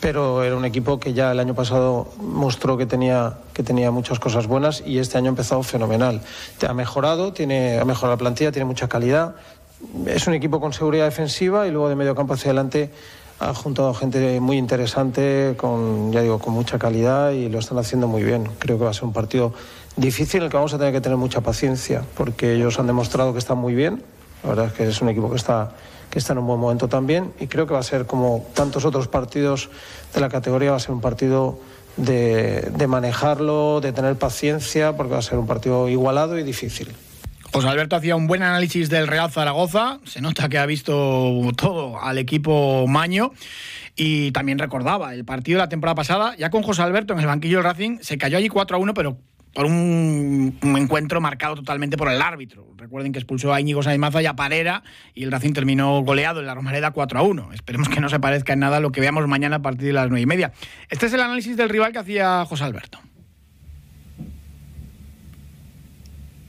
pero 0.03 0.43
era 0.43 0.57
un 0.57 0.65
equipo 0.65 0.99
que 0.99 1.13
ya 1.13 1.31
el 1.31 1.39
año 1.39 1.55
pasado 1.55 2.09
mostró 2.17 2.75
que 2.75 2.85
tenía, 2.85 3.35
que 3.53 3.63
tenía 3.63 3.89
muchas 3.89 4.19
cosas 4.19 4.47
buenas 4.47 4.83
y 4.85 4.99
este 4.99 5.17
año 5.17 5.27
ha 5.27 5.29
empezado 5.29 5.63
fenomenal. 5.63 6.19
Ha 6.67 6.73
mejorado, 6.73 7.31
tiene, 7.31 7.79
ha 7.79 7.85
mejorado 7.85 8.15
la 8.15 8.17
plantilla, 8.17 8.51
tiene 8.51 8.65
mucha 8.65 8.89
calidad. 8.89 9.35
Es 10.05 10.27
un 10.27 10.33
equipo 10.33 10.59
con 10.59 10.73
seguridad 10.73 11.05
defensiva 11.05 11.67
y 11.67 11.71
luego 11.71 11.87
de 11.87 11.95
medio 11.95 12.15
campo 12.15 12.33
hacia 12.33 12.49
adelante 12.49 12.89
ha 13.39 13.53
juntado 13.53 13.93
gente 13.93 14.41
muy 14.41 14.57
interesante, 14.57 15.53
con, 15.55 16.11
ya 16.11 16.19
digo, 16.19 16.37
con 16.37 16.53
mucha 16.53 16.77
calidad 16.77 17.31
y 17.31 17.47
lo 17.47 17.59
están 17.59 17.77
haciendo 17.77 18.09
muy 18.09 18.23
bien. 18.23 18.49
Creo 18.59 18.77
que 18.77 18.83
va 18.83 18.89
a 18.89 18.93
ser 18.93 19.05
un 19.05 19.13
partido 19.13 19.53
difícil 19.95 20.41
en 20.41 20.43
el 20.43 20.51
que 20.51 20.57
vamos 20.57 20.73
a 20.73 20.77
tener 20.77 20.91
que 20.91 20.99
tener 20.99 21.17
mucha 21.17 21.39
paciencia 21.39 22.03
porque 22.17 22.55
ellos 22.55 22.77
han 22.77 22.87
demostrado 22.87 23.31
que 23.31 23.39
están 23.39 23.57
muy 23.57 23.73
bien. 23.73 24.03
La 24.43 24.49
verdad 24.49 24.65
es 24.65 24.73
que 24.73 24.85
es 24.85 25.01
un 25.01 25.07
equipo 25.07 25.29
que 25.29 25.37
está 25.37 25.71
que 26.13 26.19
está 26.19 26.33
en 26.33 26.39
un 26.39 26.45
buen 26.45 26.59
momento 26.59 26.87
también 26.87 27.33
y 27.39 27.47
creo 27.47 27.65
que 27.65 27.73
va 27.73 27.79
a 27.79 27.83
ser 27.83 28.05
como 28.05 28.45
tantos 28.53 28.85
otros 28.85 29.07
partidos 29.07 29.71
de 30.13 30.21
la 30.21 30.29
categoría, 30.29 30.69
va 30.69 30.77
a 30.77 30.79
ser 30.79 30.91
un 30.91 31.01
partido 31.01 31.59
de, 31.97 32.71
manejarlo, 32.87 33.81
de 33.81 33.93
tener 33.93 34.15
paciencia, 34.15 34.95
porque 34.95 35.13
va 35.13 35.17
a 35.17 35.23
ser 35.23 35.39
un 35.39 35.47
partido 35.47 35.89
igualado 35.89 36.37
y 36.37 36.43
difícil. 36.43 36.89
José 37.51 37.67
Alberto 37.67 37.95
hacía 37.95 38.15
un 38.15 38.27
buen 38.27 38.43
análisis 38.43 38.91
del 38.91 39.07
Real 39.07 39.31
Zaragoza, 39.31 40.01
se 40.03 40.21
nota 40.21 40.49
que 40.49 40.59
ha 40.59 40.67
visto 40.67 41.31
todo 41.57 41.99
al 41.99 42.19
equipo 42.19 42.85
Maño 42.87 43.31
y 43.95 44.31
también 44.33 44.59
recordaba 44.59 45.15
el 45.15 45.25
partido 45.25 45.57
de 45.57 45.63
la 45.63 45.69
temporada 45.69 45.95
pasada, 45.95 46.35
ya 46.37 46.51
con 46.51 46.61
José 46.61 46.83
Alberto 46.83 47.13
en 47.13 47.21
el 47.21 47.25
banquillo 47.25 47.57
del 47.57 47.63
Racing, 47.63 47.97
se 48.01 48.19
cayó 48.19 48.37
allí 48.37 48.49
4 48.49 48.77
a 48.77 48.79
1, 48.79 48.93
pero 48.93 49.17
por 49.53 49.65
un, 49.65 50.57
encuentro 50.61 51.21
marcado 51.21 51.55
totalmente 51.55 51.95
por 51.95 52.11
el 52.11 52.21
árbitro. 52.21 52.67
Recuerden 52.75 53.11
que 53.11 53.19
expulsó 53.19 53.53
a 53.53 53.61
Íñigo 53.61 53.83
Saimaza 53.83 54.21
y 54.21 54.25
a 54.25 54.35
Parera 54.35 54.83
y 55.13 55.23
el 55.23 55.31
Racing 55.31 55.53
terminó 55.53 56.01
goleado 56.01 56.39
en 56.39 56.47
la 56.47 56.55
Romareda 56.55 56.91
4 56.91 57.19
a 57.19 57.21
1. 57.21 57.53
Esperemos 57.53 57.87
que 57.87 58.01
no 58.01 58.09
se 58.09 58.19
parezca 58.19 58.53
en 58.53 58.59
nada 58.59 58.77
a 58.77 58.79
lo 58.79 58.91
que 58.91 58.99
veamos 58.99 59.27
mañana 59.27 59.57
a 59.57 59.61
partir 59.61 59.87
de 59.87 59.93
las 59.93 60.09
9 60.09 60.21
y 60.21 60.25
media. 60.25 60.53
Este 60.89 61.05
es 61.05 61.13
el 61.13 61.21
análisis 61.21 61.55
del 61.55 61.69
rival 61.69 61.91
que 61.91 61.99
hacía 61.99 62.45
José 62.45 62.63
Alberto. 62.63 62.99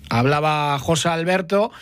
Hablaba 0.08 0.78
José 0.78 1.08
Alberto 1.08 1.72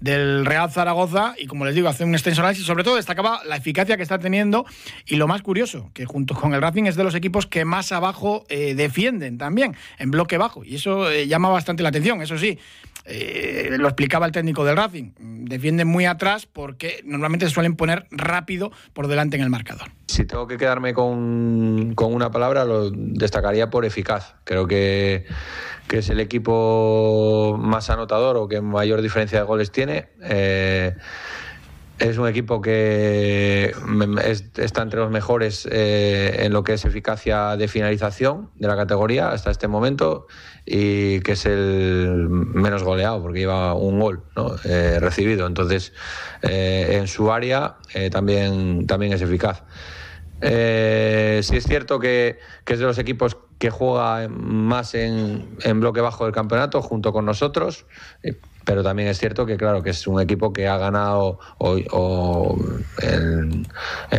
del 0.00 0.46
Real 0.46 0.70
Zaragoza 0.70 1.34
y 1.38 1.46
como 1.46 1.64
les 1.64 1.74
digo, 1.74 1.88
hace 1.88 2.04
un 2.04 2.14
extenso 2.14 2.40
análisis, 2.40 2.64
sobre 2.66 2.84
todo 2.84 2.96
destacaba 2.96 3.42
la 3.44 3.56
eficacia 3.56 3.96
que 3.96 4.02
está 4.02 4.18
teniendo 4.18 4.66
y 5.06 5.16
lo 5.16 5.28
más 5.28 5.42
curioso, 5.42 5.90
que 5.94 6.06
junto 6.06 6.34
con 6.34 6.54
el 6.54 6.60
Racing 6.60 6.84
es 6.84 6.96
de 6.96 7.04
los 7.04 7.14
equipos 7.14 7.46
que 7.46 7.64
más 7.64 7.92
abajo 7.92 8.44
eh, 8.48 8.74
defienden 8.74 9.38
también, 9.38 9.76
en 9.98 10.10
bloque 10.10 10.38
bajo, 10.38 10.64
y 10.64 10.76
eso 10.76 11.10
eh, 11.10 11.26
llama 11.26 11.48
bastante 11.50 11.82
la 11.82 11.90
atención, 11.90 12.22
eso 12.22 12.38
sí. 12.38 12.58
Eh, 13.12 13.76
lo 13.76 13.88
explicaba 13.88 14.26
el 14.26 14.32
técnico 14.32 14.64
del 14.64 14.76
Racing. 14.76 15.12
Defienden 15.18 15.88
muy 15.88 16.06
atrás 16.06 16.46
porque 16.46 17.00
normalmente 17.04 17.46
se 17.46 17.52
suelen 17.52 17.74
poner 17.74 18.06
rápido 18.12 18.70
por 18.92 19.08
delante 19.08 19.36
en 19.36 19.42
el 19.42 19.50
marcador. 19.50 19.88
Si 20.06 20.24
tengo 20.24 20.46
que 20.46 20.56
quedarme 20.56 20.94
con, 20.94 21.94
con 21.96 22.14
una 22.14 22.30
palabra, 22.30 22.64
lo 22.64 22.90
destacaría 22.90 23.68
por 23.68 23.84
eficaz. 23.84 24.36
Creo 24.44 24.68
que, 24.68 25.26
que, 25.88 25.98
es 25.98 26.08
el 26.08 26.20
equipo 26.20 27.58
más 27.60 27.90
anotador 27.90 28.36
o 28.36 28.46
que 28.46 28.60
mayor 28.60 29.02
diferencia 29.02 29.40
de 29.40 29.44
goles 29.44 29.72
tiene. 29.72 30.08
Eh, 30.22 30.94
es 32.00 32.16
un 32.16 32.26
equipo 32.26 32.62
que 32.62 33.74
está 34.56 34.82
entre 34.82 35.00
los 35.00 35.10
mejores 35.10 35.68
eh, 35.70 36.44
en 36.44 36.52
lo 36.52 36.64
que 36.64 36.72
es 36.72 36.84
eficacia 36.86 37.56
de 37.58 37.68
finalización 37.68 38.48
de 38.56 38.68
la 38.68 38.76
categoría 38.76 39.28
hasta 39.28 39.50
este 39.50 39.68
momento 39.68 40.26
y 40.64 41.20
que 41.20 41.32
es 41.32 41.44
el 41.44 42.28
menos 42.30 42.82
goleado 42.82 43.20
porque 43.20 43.40
lleva 43.40 43.74
un 43.74 44.00
gol 44.00 44.24
eh, 44.64 44.96
recibido. 44.98 45.46
Entonces, 45.46 45.92
eh, 46.40 46.96
en 46.98 47.06
su 47.06 47.30
área 47.30 47.76
también, 48.10 48.86
también 48.86 49.12
es 49.12 49.20
eficaz. 49.20 49.62
sí 50.40 51.56
es 51.56 51.64
cierto 51.64 51.98
que, 51.98 52.38
que, 52.64 52.72
es 52.72 52.78
de 52.78 52.86
los 52.86 52.96
equipos 52.96 53.36
que 53.58 53.68
juega 53.68 54.26
más 54.28 54.94
en, 54.94 55.58
en 55.64 55.80
bloque 55.80 56.00
bajo 56.00 56.24
del 56.24 56.32
campeonato 56.32 56.80
junto 56.80 57.12
con 57.12 57.26
nosotros 57.26 57.84
pero 58.70 58.84
también 58.84 59.08
es 59.08 59.18
cierto 59.18 59.46
que 59.46 59.56
claro 59.56 59.82
que 59.82 59.90
es 59.90 60.06
un 60.06 60.20
equipo 60.20 60.52
que 60.52 60.68
ha 60.68 60.78
ganado 60.78 61.40
hoy 61.58 61.88
o 61.90 62.56
en, 63.02 63.66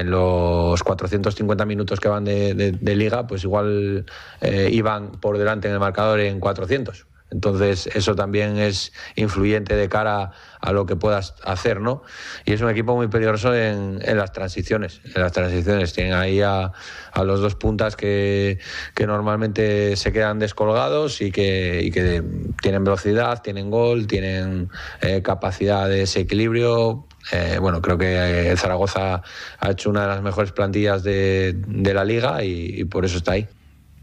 los 0.10 0.84
450 0.84 1.66
minutos 1.66 2.02
que 2.02 2.10
van 2.10 2.26
de, 2.26 2.78
liga 2.82 3.28
pues 3.28 3.46
igual 3.46 4.06
eh, 4.42 4.70
iban 4.74 5.12
por 5.22 5.38
delante 5.38 5.70
en 5.70 5.76
el 5.76 5.80
marcador 5.80 6.20
en 6.20 6.42
400 6.42 7.06
entonces 7.32 7.88
eso 7.94 8.14
también 8.14 8.58
es 8.58 8.92
influyente 9.16 9.76
de 9.76 9.88
cara 9.88 10.32
a 10.60 10.72
lo 10.74 10.86
que 10.86 10.98
puedas 10.98 11.34
hacer, 11.44 11.80
¿no? 11.80 12.04
Y 12.46 12.52
es 12.52 12.62
un 12.62 12.70
equipo 12.70 12.94
muy 12.94 13.08
peligroso 13.08 13.56
en, 13.56 14.00
las 14.18 14.34
transiciones. 14.34 15.00
En 15.16 15.22
las 15.22 15.32
transiciones 15.32 15.94
tienen 15.94 16.14
ahí 16.14 16.42
a, 16.42 16.74
los 17.24 17.40
dos 17.40 17.56
puntas 17.56 17.96
que, 17.96 18.60
normalmente 19.00 19.96
se 19.96 20.12
quedan 20.12 20.40
descolgados 20.40 21.22
y 21.22 21.32
que, 21.32 21.90
que 21.94 22.22
tienen 22.62 22.84
velocidad, 22.84 23.42
tienen 23.42 23.72
gol, 23.72 24.08
tienen 24.08 24.70
eh, 25.02 25.22
capacidad 25.22 25.88
de 25.88 26.04
ese 26.04 26.20
equilibrio. 26.20 27.08
Eh, 27.32 27.60
bueno, 27.62 27.82
creo 27.82 27.98
que 27.98 28.54
Zaragoza 28.58 29.24
ha 29.60 29.72
hecho 29.72 29.90
una 29.90 30.02
de 30.02 30.08
las 30.08 30.22
mejores 30.22 30.52
plantillas 30.52 31.02
de, 31.02 31.56
la 31.94 32.04
liga 32.04 32.44
y 32.44 32.84
por 32.84 33.06
eso 33.06 33.18
está 33.18 33.34
ahí. 33.34 33.48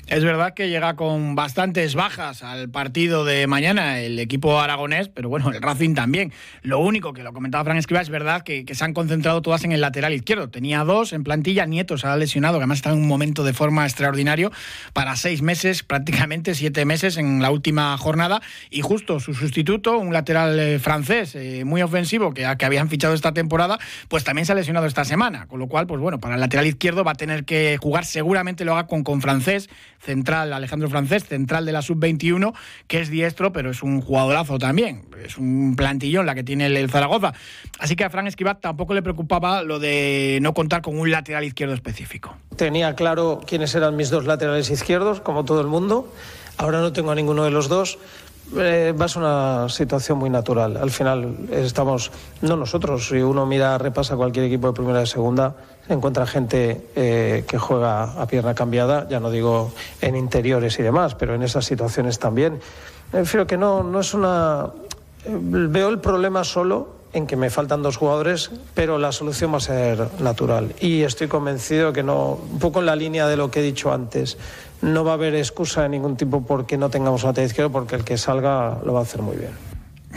Es 0.09 0.25
verdad 0.25 0.55
que 0.55 0.71
llega 0.71 0.97
con 0.97 1.35
bastantes 1.35 1.95
bajas 1.95 2.43
al 2.43 2.71
partido 2.71 3.27
de 3.27 3.47
mañana 3.47 4.01
el 4.01 4.19
equipo 4.19 4.59
aragonés, 4.59 5.11
pero 5.11 5.29
bueno, 5.29 5.51
el 5.53 5.61
Racing 5.61 5.95
también. 5.95 6.33
Lo 6.63 6.79
único 6.79 7.13
que 7.13 7.23
lo 7.23 7.35
comentaba 7.35 7.65
Fran 7.65 7.77
Escriba 7.77 8.01
es 8.01 8.09
verdad 8.09 8.41
que, 8.41 8.65
se 8.73 8.85
han 8.85 8.95
concentrado 8.95 9.43
todas 9.43 9.65
en 9.65 9.73
el 9.73 9.83
lateral 9.83 10.15
izquierdo. 10.15 10.49
Tenía 10.49 10.83
dos 10.83 11.13
en 11.13 11.25
plantilla, 11.25 11.67
Nieto 11.67 11.99
se 11.99 12.07
ha 12.07 12.17
lesionado, 12.17 12.55
que 12.55 12.63
además 12.63 12.79
está 12.79 12.93
en 12.93 12.97
un 12.97 13.07
momento 13.07 13.45
de 13.45 13.53
forma 13.53 13.85
extraordinario, 13.85 14.51
para 14.95 15.15
seis 15.15 15.43
meses, 15.43 15.83
prácticamente 15.83 16.55
siete 16.55 16.87
meses 16.87 17.19
en 17.19 17.43
la 17.43 17.51
última 17.51 17.95
jornada. 17.99 18.41
Y 18.71 18.81
justo 18.81 19.21
su 19.21 19.35
sustituto, 19.35 19.99
un 19.99 20.15
lateral 20.15 20.59
eh, 20.59 20.79
francés 20.79 21.35
eh, 21.35 21.65
muy 21.67 21.83
ofensivo 21.83 22.33
que, 22.33 22.51
que 22.59 22.65
habían 22.65 22.89
fichado 22.89 23.13
esta 23.13 23.35
temporada, 23.35 23.79
pues 24.09 24.25
también 24.25 24.47
se 24.47 24.53
ha 24.53 24.55
lesionado 24.55 24.87
esta 24.87 25.05
semana. 25.05 25.47
Con 25.49 25.61
lo 25.61 25.67
cual, 25.67 25.87
pues 25.87 26.01
bueno, 26.01 26.19
para 26.19 26.37
el 26.37 26.41
lateral 26.41 26.67
izquierdo 26.67 27.05
va 27.05 27.13
a 27.13 27.17
tener 27.17 27.45
que 27.45 27.77
jugar, 27.77 28.07
seguramente 28.07 28.65
lo 28.65 28.73
haga 28.73 28.87
con, 28.87 29.05
con 29.05 29.21
francés 29.21 29.69
central, 29.99 30.53
Alejandro 30.53 30.89
Francés, 30.89 31.25
central 31.25 31.65
de 31.65 31.73
la 31.73 31.83
sub-21, 31.83 32.55
que 32.87 33.01
es 33.01 33.11
diestro, 33.11 33.53
pero 33.53 33.71
es 33.71 33.83
un 33.83 34.01
jugadorazo 34.01 34.59
también. 34.59 35.03
Es 35.25 35.39
un 35.39 35.75
plantillón 35.77 36.27
la 36.27 36.35
que 36.35 36.45
tiene 36.45 36.67
el 36.67 36.91
Zaragoza. 36.91 37.35
Así 37.79 37.97
que 37.97 38.05
a 38.05 38.11
Fran 38.11 38.27
Esquivat 38.27 38.61
tampoco 38.61 38.95
le 38.95 39.03
preocupaba 39.03 39.63
lo 39.63 39.79
de 39.79 40.39
no 40.43 40.55
contar 40.55 40.83
con 40.83 40.99
un 40.99 41.11
lateral 41.11 41.45
izquierdo 41.45 41.75
específico. 41.75 42.37
Tenía 42.57 42.95
claro 42.95 43.41
quiénes 43.47 43.75
eran 43.75 43.97
mis 43.97 44.11
dos 44.11 44.25
laterales 44.25 44.71
izquierdos, 44.71 45.21
como 45.21 45.45
todo 45.45 45.61
el 45.61 45.67
mundo. 45.67 46.13
Ahora 46.57 46.81
no 46.81 46.93
tengo 46.93 47.11
a 47.11 47.15
ninguno 47.15 47.45
de 47.45 47.51
los 47.51 47.69
dos. 47.69 47.99
Eh, 48.57 48.95
va 48.99 49.05
a 49.05 49.09
ser 49.09 49.23
una 49.23 49.69
situación 49.69 50.19
muy 50.19 50.31
natural. 50.31 50.77
Al 50.79 50.91
final 50.91 51.37
estamos, 51.51 52.11
no 52.41 52.57
nosotros, 52.57 53.09
si 53.09 53.17
uno 53.17 53.45
mira, 53.45 53.77
repasa 53.77 54.17
cualquier 54.17 54.47
equipo 54.47 54.69
de 54.69 54.73
primera 54.73 55.01
y 55.01 55.03
de 55.03 55.07
segunda, 55.07 55.55
encuentra 55.89 56.27
gente 56.27 56.87
eh, 56.95 57.45
que 57.47 57.59
juega 57.59 58.21
a 58.21 58.27
pierna 58.27 58.55
cambiada, 58.55 59.09
ya 59.09 59.21
no 59.21 59.31
digo 59.31 59.73
en 60.01 60.17
interiores 60.17 60.79
y 60.79 60.83
demás, 60.83 61.15
pero 61.15 61.35
en 61.35 61.43
esas 61.43 61.65
situaciones 61.65 62.19
también. 62.19 62.61
Prefiero 63.11 63.47
que 63.47 63.57
no, 63.57 63.83
no 63.83 64.01
es 64.01 64.15
una. 64.15 64.67
Eh, 65.25 65.37
veo 65.41 65.89
el 65.89 65.99
problema 65.99 66.45
solo 66.45 66.99
en 67.13 67.27
que 67.27 67.37
me 67.37 67.51
faltan 67.51 67.83
dos 67.83 67.97
jugadores, 67.97 68.51
pero 68.75 68.99
la 68.99 69.13
solución 69.13 69.53
va 69.53 69.57
a 69.57 69.61
ser 69.61 70.09
natural. 70.21 70.75
Y 70.81 71.03
estoy 71.03 71.29
convencido 71.29 71.93
que 71.93 72.03
no, 72.03 72.39
un 72.51 72.59
poco 72.59 72.81
en 72.81 72.87
la 72.87 72.97
línea 72.97 73.27
de 73.27 73.37
lo 73.37 73.51
que 73.51 73.61
he 73.61 73.63
dicho 73.63 73.93
antes, 73.93 74.37
no 74.83 75.05
va 75.05 75.13
a 75.13 75.15
haber 75.15 75.35
excusa 75.35 75.83
de 75.83 75.89
ningún 75.89 76.17
tipo 76.17 76.43
porque 76.43 76.77
no 76.77 76.91
tengamos 76.91 77.23
un 77.23 77.31
lateral 77.31 77.47
izquierdo, 77.47 77.73
porque 77.73 77.97
el 77.97 78.05
que 78.05 78.19
salga 78.19 78.79
lo 78.85 78.93
va 78.93 79.01
a 79.01 79.03
hacer 79.03 79.23
muy 79.23 79.37
bien. 79.37 79.68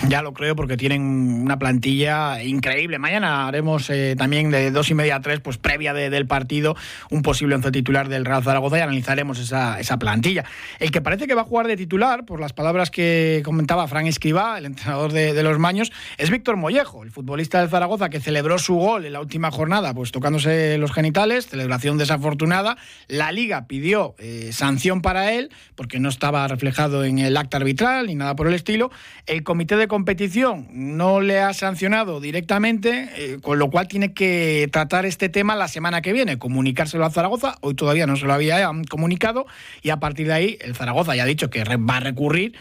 Ya 0.07 0.23
lo 0.23 0.33
creo 0.33 0.55
porque 0.55 0.77
tienen 0.77 1.03
una 1.03 1.59
plantilla 1.59 2.43
increíble. 2.43 2.97
Mañana 2.97 3.47
haremos 3.47 3.89
eh, 3.89 4.15
también 4.17 4.49
de 4.49 4.71
dos 4.71 4.89
y 4.89 4.95
media 4.95 5.17
a 5.17 5.21
tres, 5.21 5.39
pues 5.41 5.57
previa 5.57 5.93
del 5.93 6.25
partido, 6.25 6.75
un 7.11 7.21
posible 7.21 7.55
once 7.55 7.71
titular 7.71 8.09
del 8.09 8.25
Real 8.25 8.43
Zaragoza 8.43 8.79
y 8.79 8.81
analizaremos 8.81 9.37
esa, 9.39 9.79
esa, 9.79 9.97
plantilla. 9.97 10.43
El 10.79 10.89
que 10.89 11.01
parece 11.01 11.27
que 11.27 11.35
va 11.35 11.41
a 11.41 11.45
jugar 11.45 11.67
de 11.67 11.77
titular, 11.77 12.25
por 12.25 12.39
las 12.39 12.51
palabras 12.51 12.89
que 12.89 13.41
comentaba 13.45 13.87
Fran 13.87 14.07
Escribá, 14.07 14.57
el 14.57 14.65
entrenador 14.65 15.11
de, 15.11 15.41
los 15.43 15.59
Maños, 15.59 15.91
es 16.17 16.31
Víctor 16.31 16.57
Mollejo, 16.57 17.03
el 17.03 17.11
futbolista 17.11 17.59
del 17.59 17.69
Zaragoza 17.69 18.09
que 18.09 18.19
celebró 18.19 18.57
su 18.57 18.75
gol 18.75 19.05
en 19.05 19.13
la 19.13 19.21
última 19.21 19.51
jornada, 19.51 19.93
pues 19.93 20.11
tocándose 20.11 20.77
los 20.79 20.91
genitales, 20.91 21.47
celebración 21.47 21.99
desafortunada. 21.99 22.77
La 23.07 23.31
Liga 23.31 23.67
pidió 23.67 24.15
eh, 24.17 24.49
sanción 24.51 25.01
para 25.01 25.33
él 25.33 25.51
porque 25.75 25.99
no 25.99 26.09
estaba 26.09 26.47
reflejado 26.47 27.03
en 27.03 27.19
el 27.19 27.37
acta 27.37 27.57
arbitral 27.57 28.07
ni 28.07 28.15
nada 28.15 28.35
por 28.35 28.47
el 28.47 28.55
estilo. 28.55 28.91
El 29.27 29.43
comité 29.43 29.77
de 29.77 29.90
competición 29.91 30.69
no 30.71 31.19
le 31.19 31.41
ha 31.41 31.53
sancionado 31.53 32.21
directamente, 32.21 33.09
eh, 33.17 33.39
con 33.41 33.59
lo 33.59 33.69
cual 33.69 33.89
tiene 33.89 34.13
que 34.13 34.69
tratar 34.71 35.05
este 35.05 35.27
tema 35.27 35.53
la 35.53 35.67
semana 35.67 36.01
que 36.01 36.13
viene, 36.13 36.39
comunicárselo 36.39 37.03
a 37.03 37.09
Zaragoza. 37.09 37.57
Hoy 37.59 37.73
todavía 37.73 38.07
no 38.07 38.15
se 38.15 38.25
lo 38.25 38.31
había 38.31 38.71
comunicado 38.89 39.47
y 39.81 39.89
a 39.89 39.97
partir 39.97 40.27
de 40.27 40.33
ahí 40.33 40.57
el 40.61 40.75
Zaragoza 40.75 41.13
ya 41.13 41.23
ha 41.23 41.25
dicho 41.25 41.49
que 41.49 41.65
va 41.65 41.97
a 41.97 41.99
recurrir 41.99 42.53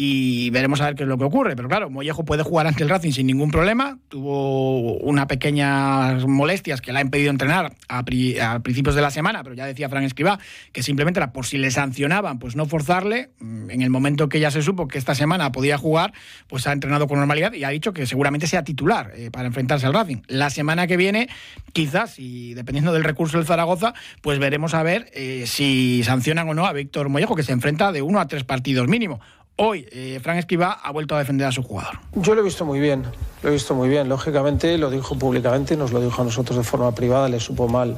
y 0.00 0.50
veremos 0.50 0.80
a 0.80 0.84
ver 0.84 0.94
qué 0.94 1.02
es 1.02 1.08
lo 1.08 1.18
que 1.18 1.24
ocurre. 1.24 1.56
Pero 1.56 1.68
claro, 1.68 1.90
Mollejo 1.90 2.24
puede 2.24 2.44
jugar 2.44 2.68
ante 2.68 2.84
el 2.84 2.88
Racing 2.88 3.10
sin 3.10 3.26
ningún 3.26 3.50
problema. 3.50 3.98
Tuvo 4.08 4.96
unas 4.98 5.26
pequeñas 5.26 6.24
molestias 6.24 6.80
que 6.80 6.92
le 6.92 7.00
ha 7.00 7.02
impedido 7.02 7.30
entrenar 7.30 7.74
a, 7.88 8.04
principios 8.04 8.94
de 8.94 9.02
la 9.02 9.10
semana, 9.10 9.42
pero 9.42 9.56
ya 9.56 9.66
decía 9.66 9.88
Fran 9.88 10.04
Escribá 10.04 10.38
que 10.70 10.84
simplemente 10.84 11.18
era 11.18 11.32
por 11.32 11.46
si 11.46 11.58
le 11.58 11.72
sancionaban, 11.72 12.38
pues 12.38 12.54
no 12.54 12.66
forzarle. 12.66 13.30
Mm, 13.40 13.70
en 13.70 13.82
el 13.82 13.90
momento 13.90 14.28
que 14.28 14.38
ya 14.38 14.52
se 14.52 14.62
supo 14.62 14.86
que 14.86 14.98
esta 14.98 15.16
semana 15.16 15.50
podía 15.50 15.76
jugar, 15.78 16.12
pues 16.46 16.68
ha 16.68 16.72
entrenado 16.72 17.08
con 17.08 17.18
normalidad 17.18 17.52
y 17.54 17.64
ha 17.64 17.70
dicho 17.70 17.92
que 17.92 18.06
seguramente 18.06 18.46
sea 18.46 18.62
titular 18.62 19.10
eh, 19.16 19.32
para 19.32 19.48
enfrentarse 19.48 19.86
al 19.86 19.94
Racing. 19.94 20.18
La 20.28 20.50
semana 20.50 20.86
que 20.86 20.96
viene, 20.96 21.28
quizás, 21.72 22.20
y 22.20 22.54
dependiendo 22.54 22.92
del 22.92 23.02
recurso 23.02 23.36
del 23.36 23.48
Zaragoza, 23.48 23.94
pues 24.22 24.38
veremos 24.38 24.74
a 24.74 24.84
ver 24.84 25.10
eh, 25.12 25.42
si 25.48 26.04
sancionan 26.04 26.48
o 26.48 26.54
no 26.54 26.66
a 26.66 26.72
Víctor 26.72 27.08
Mollejo, 27.08 27.34
que 27.34 27.42
se 27.42 27.50
enfrenta 27.50 27.90
de 27.90 28.00
uno 28.00 28.20
a 28.20 28.28
tres 28.28 28.44
partidos 28.44 28.86
mínimo. 28.86 29.18
Hoy, 29.60 29.88
eh, 29.90 30.20
Fran 30.22 30.40
ha 30.60 30.92
vuelto 30.92 31.16
a 31.16 31.18
defender 31.18 31.48
a 31.48 31.50
su 31.50 31.64
jugador. 31.64 31.98
Yo 32.14 32.36
lo 32.36 32.42
he 32.42 32.44
visto 32.44 32.64
muy 32.64 32.78
bien, 32.78 33.02
lo 33.42 33.48
he 33.48 33.52
visto 33.52 33.74
muy 33.74 33.88
bien. 33.88 34.08
Lógicamente, 34.08 34.78
lo 34.78 34.88
dijo 34.88 35.18
públicamente, 35.18 35.76
nos 35.76 35.90
lo 35.90 36.00
dijo 36.00 36.22
a 36.22 36.24
nosotros 36.24 36.58
de 36.58 36.62
forma 36.62 36.94
privada, 36.94 37.28
le 37.28 37.40
supo 37.40 37.66
mal 37.66 37.96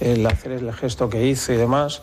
el 0.00 0.26
hacer 0.26 0.50
el 0.50 0.72
gesto 0.72 1.08
que 1.08 1.24
hizo 1.24 1.52
y 1.52 1.56
demás. 1.58 2.02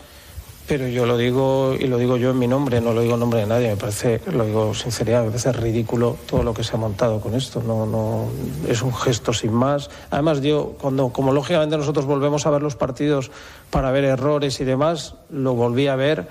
Pero 0.69 0.87
yo 0.87 1.05
lo 1.05 1.17
digo 1.17 1.75
y 1.77 1.87
lo 1.87 1.97
digo 1.97 2.15
yo 2.15 2.31
en 2.31 2.39
mi 2.39 2.47
nombre, 2.47 2.79
no 2.79 2.93
lo 2.93 3.01
digo 3.01 3.15
en 3.15 3.19
nombre 3.19 3.41
de 3.41 3.45
nadie. 3.45 3.67
Me 3.71 3.75
parece, 3.75 4.21
lo 4.31 4.45
digo 4.45 4.73
sinceridad, 4.73 5.23
me 5.23 5.31
parece 5.31 5.51
ridículo 5.51 6.15
todo 6.25 6.41
lo 6.43 6.53
que 6.53 6.63
se 6.63 6.77
ha 6.77 6.79
montado 6.79 7.19
con 7.19 7.35
esto. 7.35 7.61
No, 7.61 7.85
no, 7.85 8.29
es 8.69 8.81
un 8.83 8.93
gesto 8.93 9.33
sin 9.33 9.51
más. 9.51 9.89
Además, 10.11 10.39
yo, 10.39 10.77
cuando, 10.79 11.09
como 11.09 11.33
lógicamente 11.33 11.75
nosotros 11.75 12.05
volvemos 12.05 12.45
a 12.45 12.51
ver 12.51 12.61
los 12.61 12.77
partidos 12.77 13.31
para 13.69 13.91
ver 13.91 14.05
errores 14.05 14.61
y 14.61 14.63
demás, 14.63 15.15
lo 15.29 15.55
volví 15.55 15.87
a 15.87 15.97
ver 15.97 16.29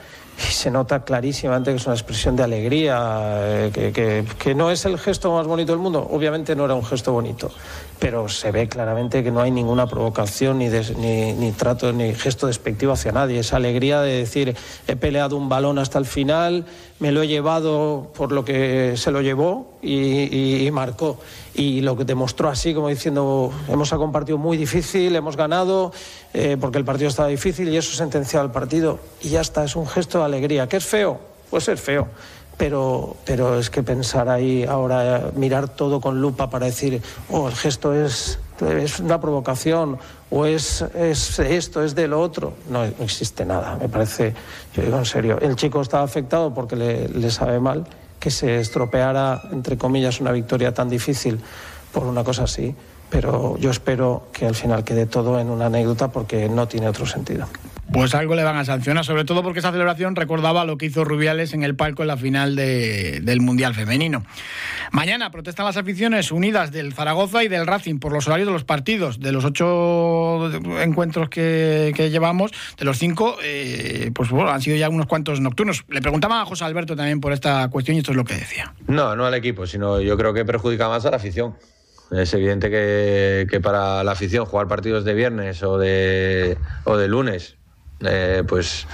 y 0.48 0.52
se 0.52 0.70
nota 0.70 1.04
clarísimamente 1.04 1.70
que 1.70 1.76
es 1.76 1.86
una 1.86 1.94
expresión 1.94 2.36
de 2.36 2.42
alegría, 2.42 3.68
eh, 3.74 4.24
que, 4.38 4.54
no 4.54 4.70
es 4.70 4.84
el 4.84 4.98
gesto 4.98 5.32
más 5.32 5.46
bonito 5.46 5.72
del 5.72 5.80
mundo. 5.80 6.06
Obviamente 6.10 6.56
no 6.56 6.64
era 6.64 6.74
un 6.74 6.84
gesto 6.84 7.12
bonito, 7.12 7.50
pero 7.98 8.28
se 8.28 8.50
ve 8.50 8.68
claramente 8.68 9.22
que 9.22 9.30
no 9.30 9.40
hay 9.40 9.50
ninguna 9.50 9.86
provocación, 9.86 10.58
ni, 10.58 10.68
ni, 10.68 11.52
trato, 11.52 11.92
ni 11.92 12.14
gesto 12.14 12.46
despectivo 12.46 12.92
hacia 12.92 13.12
nadie. 13.12 13.40
Esa 13.40 13.56
alegría 13.56 14.00
de 14.00 14.18
decir, 14.18 14.56
he 14.86 14.96
peleado 14.96 15.36
un 15.36 15.48
balón 15.48 15.78
hasta 15.78 15.98
el 15.98 16.06
final, 16.06 16.66
me 16.98 17.12
lo 17.12 17.22
he 17.22 17.28
llevado 17.28 18.10
por 18.14 18.32
lo 18.32 18.44
que 18.44 18.94
se 18.96 19.10
lo 19.10 19.20
llevó 19.20 19.78
y, 19.82 20.66
y 20.66 20.70
marcó. 20.70 21.18
Y 21.54 21.82
lo 21.82 21.96
que 21.96 22.04
demostró 22.04 22.48
así, 22.48 22.72
como 22.72 22.88
diciendo, 22.88 23.52
hemos 23.68 23.90
compartido 23.90 24.38
muy 24.38 24.56
difícil, 24.56 25.14
hemos 25.14 25.36
ganado 25.36 25.92
eh, 26.32 26.56
porque 26.60 26.78
el 26.78 26.84
partido 26.84 27.08
estaba 27.08 27.28
difícil 27.28 27.68
y 27.68 27.76
eso 27.76 27.94
sentenciado 27.94 28.46
el 28.46 28.52
partido. 28.52 28.98
Y 29.20 29.30
ya 29.30 29.40
está, 29.42 29.64
es 29.64 29.76
un 29.76 29.86
gesto 29.86 30.18
de 30.18 30.24
alegría. 30.24 30.68
¿Qué 30.68 30.78
es 30.78 30.84
feo? 30.84 31.20
Pues 31.50 31.68
es 31.68 31.80
feo. 31.80 32.08
pero, 32.56 33.16
pero 33.24 33.58
es 33.58 33.70
que 33.70 33.82
pensar 33.82 34.28
ahí 34.28 34.64
ahora, 34.64 35.30
mirar 35.34 35.68
todo 35.68 36.00
con 36.00 36.20
lupa 36.20 36.48
para 36.48 36.66
decir, 36.66 37.02
oh, 37.30 37.48
el 37.48 37.54
gesto 37.54 37.92
es, 37.92 38.38
es 38.60 39.00
una 39.00 39.20
provocación 39.20 39.98
o 40.30 40.46
es, 40.46 40.82
es 40.94 41.38
esto, 41.38 41.82
es 41.82 41.94
de 41.94 42.08
lo 42.08 42.20
otro. 42.20 42.52
No, 42.70 42.84
existe 42.84 43.44
nada, 43.44 43.76
me 43.80 43.88
parece, 43.88 44.34
yo 44.74 44.82
digo 44.82 44.98
en 44.98 45.04
serio, 45.04 45.38
el 45.40 45.56
chico 45.56 45.80
está 45.80 46.02
afectado 46.02 46.54
porque 46.54 46.76
le, 46.76 47.08
le 47.08 47.30
sabe 47.30 47.58
mal 47.58 47.84
que 48.22 48.30
se 48.30 48.60
estropeara, 48.60 49.42
entre 49.50 49.76
comillas, 49.76 50.20
una 50.20 50.30
victoria 50.30 50.72
tan 50.72 50.88
difícil 50.88 51.40
por 51.92 52.04
una 52.04 52.22
cosa 52.22 52.44
así, 52.44 52.72
pero 53.10 53.58
yo 53.58 53.70
espero 53.70 54.28
que 54.32 54.46
al 54.46 54.54
final 54.54 54.84
quede 54.84 55.06
todo 55.06 55.40
en 55.40 55.50
una 55.50 55.66
anécdota 55.66 56.12
porque 56.12 56.48
no 56.48 56.68
tiene 56.68 56.88
otro 56.88 57.04
sentido. 57.04 57.48
Pues 57.92 58.14
algo 58.14 58.34
le 58.34 58.42
van 58.42 58.56
a 58.56 58.64
sancionar, 58.64 59.04
sobre 59.04 59.26
todo 59.26 59.42
porque 59.42 59.58
esa 59.58 59.70
celebración 59.70 60.16
recordaba 60.16 60.64
lo 60.64 60.78
que 60.78 60.86
hizo 60.86 61.04
Rubiales 61.04 61.52
en 61.52 61.62
el 61.62 61.76
palco 61.76 62.00
en 62.02 62.08
la 62.08 62.16
final 62.16 62.56
del 62.56 63.40
Mundial 63.42 63.74
Femenino. 63.74 64.24
Mañana 64.92 65.30
protestan 65.30 65.66
las 65.66 65.76
aficiones 65.76 66.32
unidas 66.32 66.72
del 66.72 66.94
Zaragoza 66.94 67.44
y 67.44 67.48
del 67.48 67.66
Racing 67.66 67.98
por 67.98 68.12
los 68.12 68.26
horarios 68.26 68.48
de 68.48 68.52
los 68.54 68.64
partidos. 68.64 69.20
De 69.20 69.30
los 69.30 69.44
ocho 69.44 70.50
encuentros 70.80 71.28
que, 71.28 71.92
llevamos, 72.10 72.50
de 72.78 72.84
los 72.86 72.98
cinco, 72.98 73.36
eh, 73.42 74.10
pues 74.14 74.30
bueno, 74.30 74.50
han 74.50 74.62
sido 74.62 74.78
ya 74.78 74.88
unos 74.88 75.06
cuantos 75.06 75.40
nocturnos. 75.40 75.84
Le 75.88 76.00
preguntaba 76.00 76.40
a 76.40 76.46
José 76.46 76.64
Alberto 76.64 76.96
también 76.96 77.20
por 77.20 77.34
esta 77.34 77.68
cuestión 77.68 77.96
y 77.96 78.00
esto 78.00 78.12
es 78.12 78.16
lo 78.16 78.24
que 78.24 78.34
decía. 78.34 78.72
No, 78.86 79.14
no 79.16 79.26
al 79.26 79.34
equipo, 79.34 79.66
sino 79.66 80.00
yo 80.00 80.16
creo 80.16 80.32
que 80.32 80.46
perjudica 80.46 80.88
más 80.88 81.04
a 81.04 81.10
la 81.10 81.18
afición. 81.18 81.56
Es 82.10 82.32
evidente 82.32 82.70
que, 82.70 83.46
que 83.50 83.60
para 83.60 84.02
la 84.02 84.12
afición 84.12 84.46
jugar 84.46 84.66
partidos 84.66 85.04
de 85.04 85.12
viernes 85.12 85.62
o 85.62 85.76
de, 85.76 86.56
o 86.84 86.96
de 86.96 87.08
lunes 87.08 87.56
eh, 88.04 88.44
pues 88.46 88.86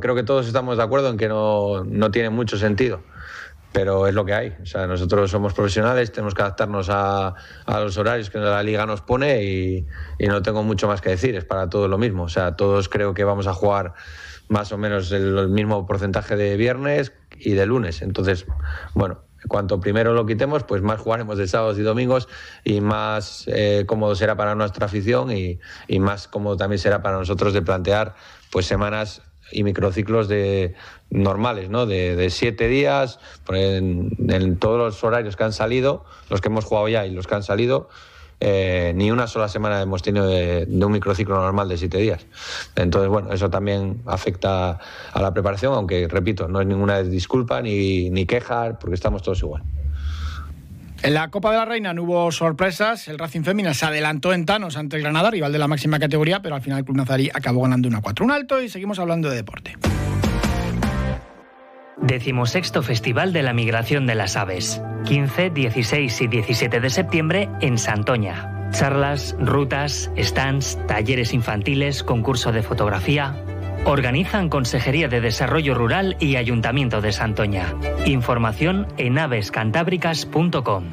creo 0.00 0.14
que 0.14 0.22
todos 0.22 0.46
estamos 0.46 0.76
de 0.76 0.82
acuerdo 0.82 1.08
en 1.08 1.16
que 1.16 1.28
no, 1.28 1.84
no, 1.84 2.10
tiene 2.10 2.30
mucho 2.30 2.56
sentido. 2.56 3.02
Pero 3.72 4.06
es 4.06 4.14
lo 4.14 4.24
que 4.24 4.32
hay. 4.32 4.56
O 4.62 4.66
sea, 4.66 4.86
nosotros 4.86 5.30
somos 5.30 5.52
profesionales, 5.52 6.10
tenemos 6.10 6.34
que 6.34 6.40
adaptarnos 6.40 6.88
a, 6.90 7.34
a 7.66 7.80
los 7.80 7.98
horarios 7.98 8.30
que 8.30 8.38
la 8.38 8.62
liga 8.62 8.86
nos 8.86 9.02
pone 9.02 9.44
y, 9.44 9.86
no 10.26 10.40
tengo 10.40 10.62
mucho 10.62 10.88
más 10.88 11.02
que 11.02 11.10
decir. 11.10 11.36
Es 11.36 11.44
para 11.44 11.68
todos 11.68 11.88
lo 11.90 11.98
mismo. 11.98 12.24
O 12.24 12.28
sea, 12.28 12.56
todos 12.56 12.88
creo 12.88 13.12
que 13.12 13.24
vamos 13.24 13.46
a 13.46 13.52
jugar 13.52 13.92
más 14.48 14.72
o 14.72 14.78
menos 14.78 15.12
el 15.12 15.48
mismo 15.48 15.86
porcentaje 15.86 16.34
de 16.36 16.56
viernes 16.56 17.12
y 17.38 17.52
de 17.52 17.66
lunes. 17.66 18.00
Entonces, 18.00 18.46
bueno, 18.94 19.20
Cuanto 19.46 19.80
primero 19.80 20.14
lo 20.14 20.26
quitemos, 20.26 20.64
pues 20.64 20.82
más 20.82 21.00
jugaremos 21.00 21.38
de 21.38 21.46
sábados 21.46 21.78
y 21.78 21.82
domingos 21.82 22.28
y 22.64 22.80
más 22.80 23.44
eh, 23.46 23.84
cómodo 23.86 24.16
será 24.16 24.36
para 24.36 24.56
nuestra 24.56 24.86
afición 24.86 25.30
y, 25.30 25.60
más 26.00 26.26
cómodo 26.26 26.56
también 26.56 26.80
será 26.80 27.02
para 27.02 27.18
nosotros 27.18 27.52
de 27.52 27.62
plantear 27.62 28.14
pues 28.50 28.66
semanas 28.66 29.22
y 29.52 29.62
microciclos 29.62 30.28
de 30.28 30.74
normales, 31.10 31.70
¿no? 31.70 31.86
De, 31.86 32.28
siete 32.30 32.68
días, 32.68 33.20
en, 33.48 34.10
en, 34.28 34.58
todos 34.58 34.78
los 34.78 35.04
horarios 35.04 35.36
que 35.36 35.44
han 35.44 35.52
salido, 35.52 36.04
los 36.28 36.40
que 36.40 36.48
hemos 36.48 36.64
jugado 36.64 36.88
ya 36.88 37.06
y 37.06 37.10
los 37.12 37.26
que 37.26 37.34
han 37.36 37.42
salido, 37.42 37.88
eh, 38.40 38.92
ni 38.94 39.10
una 39.10 39.26
sola 39.26 39.48
semana 39.48 39.80
hemos 39.80 40.02
tenido 40.02 40.26
de, 40.26 40.66
un 40.68 40.92
microciclo 40.92 41.36
normal 41.36 41.68
de 41.68 41.76
siete 41.76 41.98
días. 41.98 42.26
Entonces, 42.76 43.08
bueno, 43.08 43.32
eso 43.32 43.50
también 43.50 44.00
afecta 44.06 44.78
a 45.12 45.22
la 45.22 45.32
preparación, 45.32 45.74
aunque, 45.74 46.06
repito, 46.08 46.48
no 46.48 46.60
es 46.60 46.66
ninguna 46.66 47.02
disculpa 47.02 47.60
ni, 47.62 48.10
ni 48.10 48.26
queja, 48.26 48.78
porque 48.78 48.94
estamos 48.94 49.22
todos 49.22 49.40
igual. 49.40 49.62
En 51.02 51.14
la 51.14 51.28
Copa 51.30 51.52
de 51.52 51.58
la 51.58 51.64
Reina 51.64 51.94
no 51.94 52.02
hubo 52.02 52.32
sorpresas. 52.32 53.06
El 53.06 53.18
Racing 53.18 53.42
Fémina 53.42 53.72
se 53.72 53.86
adelantó 53.86 54.32
en 54.32 54.46
Tanos 54.46 54.76
ante 54.76 54.96
el 54.96 55.02
Granada, 55.02 55.30
rival 55.30 55.52
de 55.52 55.58
la 55.58 55.68
máxima 55.68 56.00
categoría, 56.00 56.42
pero 56.42 56.56
al 56.56 56.60
final 56.60 56.80
el 56.80 56.84
Club 56.84 56.96
Nazarí 56.96 57.30
acabó 57.32 57.62
ganando 57.62 57.86
1 57.86 57.98
a 57.98 58.00
4. 58.00 58.24
Un 58.24 58.32
alto 58.32 58.60
y 58.60 58.68
seguimos 58.68 58.98
hablando 58.98 59.30
de 59.30 59.36
deporte. 59.36 59.76
Decimosexto 62.00 62.82
Festival 62.82 63.32
de 63.32 63.42
la 63.42 63.52
Migración 63.52 64.06
de 64.06 64.14
las 64.14 64.36
Aves. 64.36 64.80
15, 65.04 65.50
16 65.50 66.20
y 66.20 66.26
17 66.28 66.80
de 66.80 66.90
septiembre 66.90 67.48
en 67.60 67.78
Santoña. 67.78 68.70
Charlas, 68.70 69.34
rutas, 69.38 70.10
stands, 70.18 70.78
talleres 70.86 71.32
infantiles, 71.32 72.02
concurso 72.02 72.52
de 72.52 72.62
fotografía. 72.62 73.34
Organizan 73.84 74.48
Consejería 74.48 75.08
de 75.08 75.20
Desarrollo 75.20 75.74
Rural 75.74 76.16
y 76.20 76.36
Ayuntamiento 76.36 77.00
de 77.00 77.12
Santoña. 77.12 77.74
Información 78.04 78.86
en 78.98 79.18
avescantábricas.com. 79.18 80.92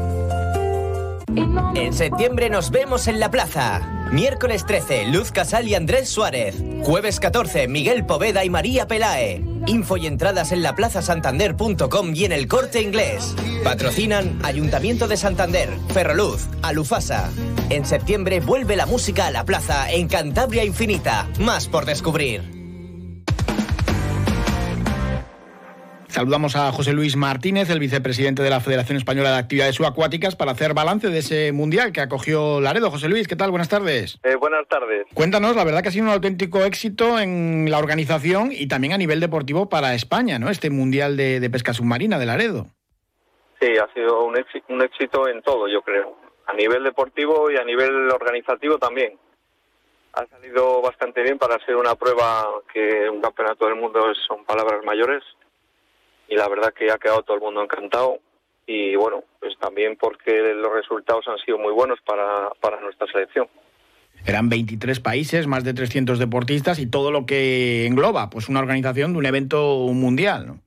En 1.35 1.93
septiembre 1.93 2.49
nos 2.49 2.71
vemos 2.71 3.07
en 3.07 3.19
la 3.19 3.31
plaza. 3.31 4.07
Miércoles 4.11 4.65
13, 4.65 5.05
Luz 5.05 5.31
Casal 5.31 5.67
y 5.67 5.75
Andrés 5.75 6.09
Suárez. 6.09 6.55
Jueves 6.83 7.19
14, 7.19 7.67
Miguel 7.67 8.05
Poveda 8.05 8.43
y 8.43 8.49
María 8.49 8.87
Pelae. 8.87 9.41
Info 9.67 9.95
y 9.95 10.07
entradas 10.07 10.51
en 10.51 10.63
laplazasantander.com 10.63 12.13
y 12.13 12.25
en 12.25 12.31
el 12.33 12.47
corte 12.47 12.81
inglés. 12.81 13.35
Patrocinan 13.63 14.39
Ayuntamiento 14.43 15.07
de 15.07 15.15
Santander, 15.17 15.69
Ferroluz, 15.93 16.47
Alufasa. 16.61 17.29
En 17.69 17.85
septiembre 17.85 18.41
vuelve 18.41 18.75
la 18.75 18.85
música 18.85 19.27
a 19.27 19.31
la 19.31 19.45
plaza 19.45 19.89
en 19.89 20.07
Cantabria 20.07 20.65
Infinita. 20.65 21.29
Más 21.39 21.67
por 21.67 21.85
descubrir. 21.85 22.60
Saludamos 26.21 26.55
a 26.55 26.71
José 26.71 26.93
Luis 26.93 27.17
Martínez, 27.17 27.71
el 27.71 27.79
vicepresidente 27.79 28.43
de 28.43 28.51
la 28.51 28.59
Federación 28.59 28.95
Española 28.95 29.31
de 29.31 29.39
Actividades 29.39 29.73
Subacuáticas, 29.73 30.35
para 30.35 30.51
hacer 30.51 30.75
balance 30.75 31.07
de 31.07 31.17
ese 31.17 31.51
mundial 31.51 31.91
que 31.91 31.99
acogió 31.99 32.61
Laredo. 32.61 32.91
José 32.91 33.09
Luis, 33.09 33.27
¿qué 33.27 33.35
tal? 33.35 33.49
Buenas 33.49 33.69
tardes. 33.69 34.19
Eh, 34.21 34.35
buenas 34.35 34.67
tardes. 34.67 35.07
Cuéntanos, 35.15 35.55
la 35.55 35.63
verdad 35.63 35.81
que 35.81 35.89
ha 35.89 35.91
sido 35.91 36.05
un 36.05 36.11
auténtico 36.11 36.63
éxito 36.63 37.17
en 37.17 37.71
la 37.71 37.79
organización 37.79 38.51
y 38.51 38.67
también 38.67 38.93
a 38.93 38.99
nivel 38.99 39.19
deportivo 39.19 39.67
para 39.67 39.95
España, 39.95 40.37
¿no? 40.37 40.51
Este 40.51 40.69
mundial 40.69 41.17
de, 41.17 41.49
pesca 41.49 41.73
submarina 41.73 42.19
de 42.19 42.27
Laredo. 42.27 42.67
Sí, 43.59 43.75
ha 43.79 43.91
sido 43.91 44.23
un 44.23 44.37
éxito, 44.37 44.65
un 44.69 44.83
éxito 44.83 45.27
en 45.27 45.41
todo, 45.41 45.67
yo 45.67 45.81
creo. 45.81 46.17
A 46.45 46.53
nivel 46.53 46.83
deportivo 46.83 47.49
y 47.49 47.57
a 47.57 47.63
nivel 47.63 48.11
organizativo 48.11 48.77
también. 48.77 49.17
Ha 50.13 50.27
salido 50.27 50.83
bastante 50.83 51.23
bien 51.23 51.39
para 51.39 51.57
ser 51.65 51.77
una 51.77 51.95
prueba 51.95 52.45
que 52.71 53.09
un 53.09 53.21
campeonato 53.21 53.65
del 53.65 53.73
mundo 53.73 54.13
son 54.27 54.45
palabras 54.45 54.85
mayores 54.85 55.23
y 56.31 56.35
la 56.35 56.47
verdad 56.47 56.73
que 56.73 56.89
ha 56.89 56.97
quedado 56.97 57.23
todo 57.23 57.35
el 57.35 57.43
mundo 57.43 57.61
encantado 57.61 58.19
y 58.65 58.95
bueno, 58.95 59.25
pues 59.39 59.53
también 59.59 59.97
porque 59.99 60.31
los 60.55 60.71
resultados 60.71 61.27
han 61.27 61.37
sido 61.39 61.57
muy 61.57 61.73
buenos 61.73 61.99
para, 62.05 62.49
para 62.61 62.79
nuestra 62.79 63.05
selección. 63.07 63.47
Eran 64.25 64.47
23 64.47 65.01
países, 65.01 65.45
más 65.45 65.65
de 65.65 65.73
300 65.73 66.19
deportistas 66.19 66.79
y 66.79 66.89
todo 66.89 67.11
lo 67.11 67.25
que 67.25 67.85
engloba, 67.85 68.29
pues 68.29 68.47
una 68.47 68.61
organización 68.61 69.11
de 69.11 69.19
un 69.19 69.25
evento 69.25 69.87
mundial, 69.91 70.47
¿no? 70.47 70.59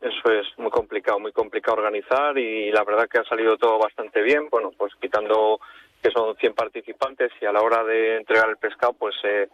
Eso 0.00 0.30
es 0.30 0.46
muy 0.56 0.70
complicado, 0.70 1.18
muy 1.18 1.32
complicado 1.32 1.76
organizar 1.76 2.38
y 2.38 2.70
la 2.70 2.84
verdad 2.84 3.06
que 3.06 3.18
ha 3.18 3.24
salido 3.24 3.58
todo 3.58 3.78
bastante 3.78 4.22
bien, 4.22 4.48
bueno, 4.50 4.70
pues 4.78 4.94
quitando 5.00 5.60
que 6.02 6.10
son 6.10 6.36
100 6.36 6.54
participantes 6.54 7.32
y 7.40 7.44
a 7.44 7.52
la 7.52 7.60
hora 7.60 7.84
de 7.84 8.16
entregar 8.16 8.48
el 8.48 8.56
pescado, 8.56 8.94
pues 8.94 9.14
eh, 9.24 9.48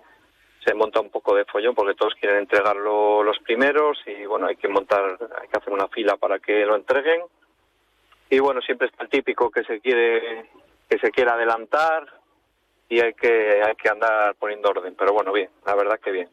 se 0.64 0.74
monta 0.74 1.00
un 1.00 1.10
poco 1.10 1.34
de 1.34 1.44
follón 1.44 1.74
porque 1.74 1.94
todos 1.94 2.14
quieren 2.14 2.38
entregarlo 2.38 3.22
los 3.22 3.38
primeros 3.40 3.98
y 4.06 4.24
bueno, 4.26 4.46
hay 4.46 4.56
que 4.56 4.68
montar, 4.68 5.18
hay 5.40 5.48
que 5.48 5.58
hacer 5.58 5.72
una 5.72 5.88
fila 5.88 6.16
para 6.16 6.38
que 6.38 6.64
lo 6.64 6.76
entreguen. 6.76 7.22
Y 8.30 8.38
bueno, 8.38 8.60
siempre 8.60 8.88
está 8.88 9.02
el 9.04 9.10
típico 9.10 9.50
que 9.50 9.64
se 9.64 9.80
quiere 9.80 10.48
que 10.88 10.98
se 10.98 11.10
quiere 11.10 11.30
adelantar 11.30 12.06
y 12.88 13.00
hay 13.00 13.14
que 13.14 13.62
hay 13.62 13.74
que 13.74 13.88
andar 13.88 14.34
poniendo 14.36 14.70
orden, 14.70 14.94
pero 14.98 15.12
bueno, 15.12 15.32
bien, 15.32 15.50
la 15.66 15.74
verdad 15.74 15.98
que 16.02 16.10
bien. 16.10 16.28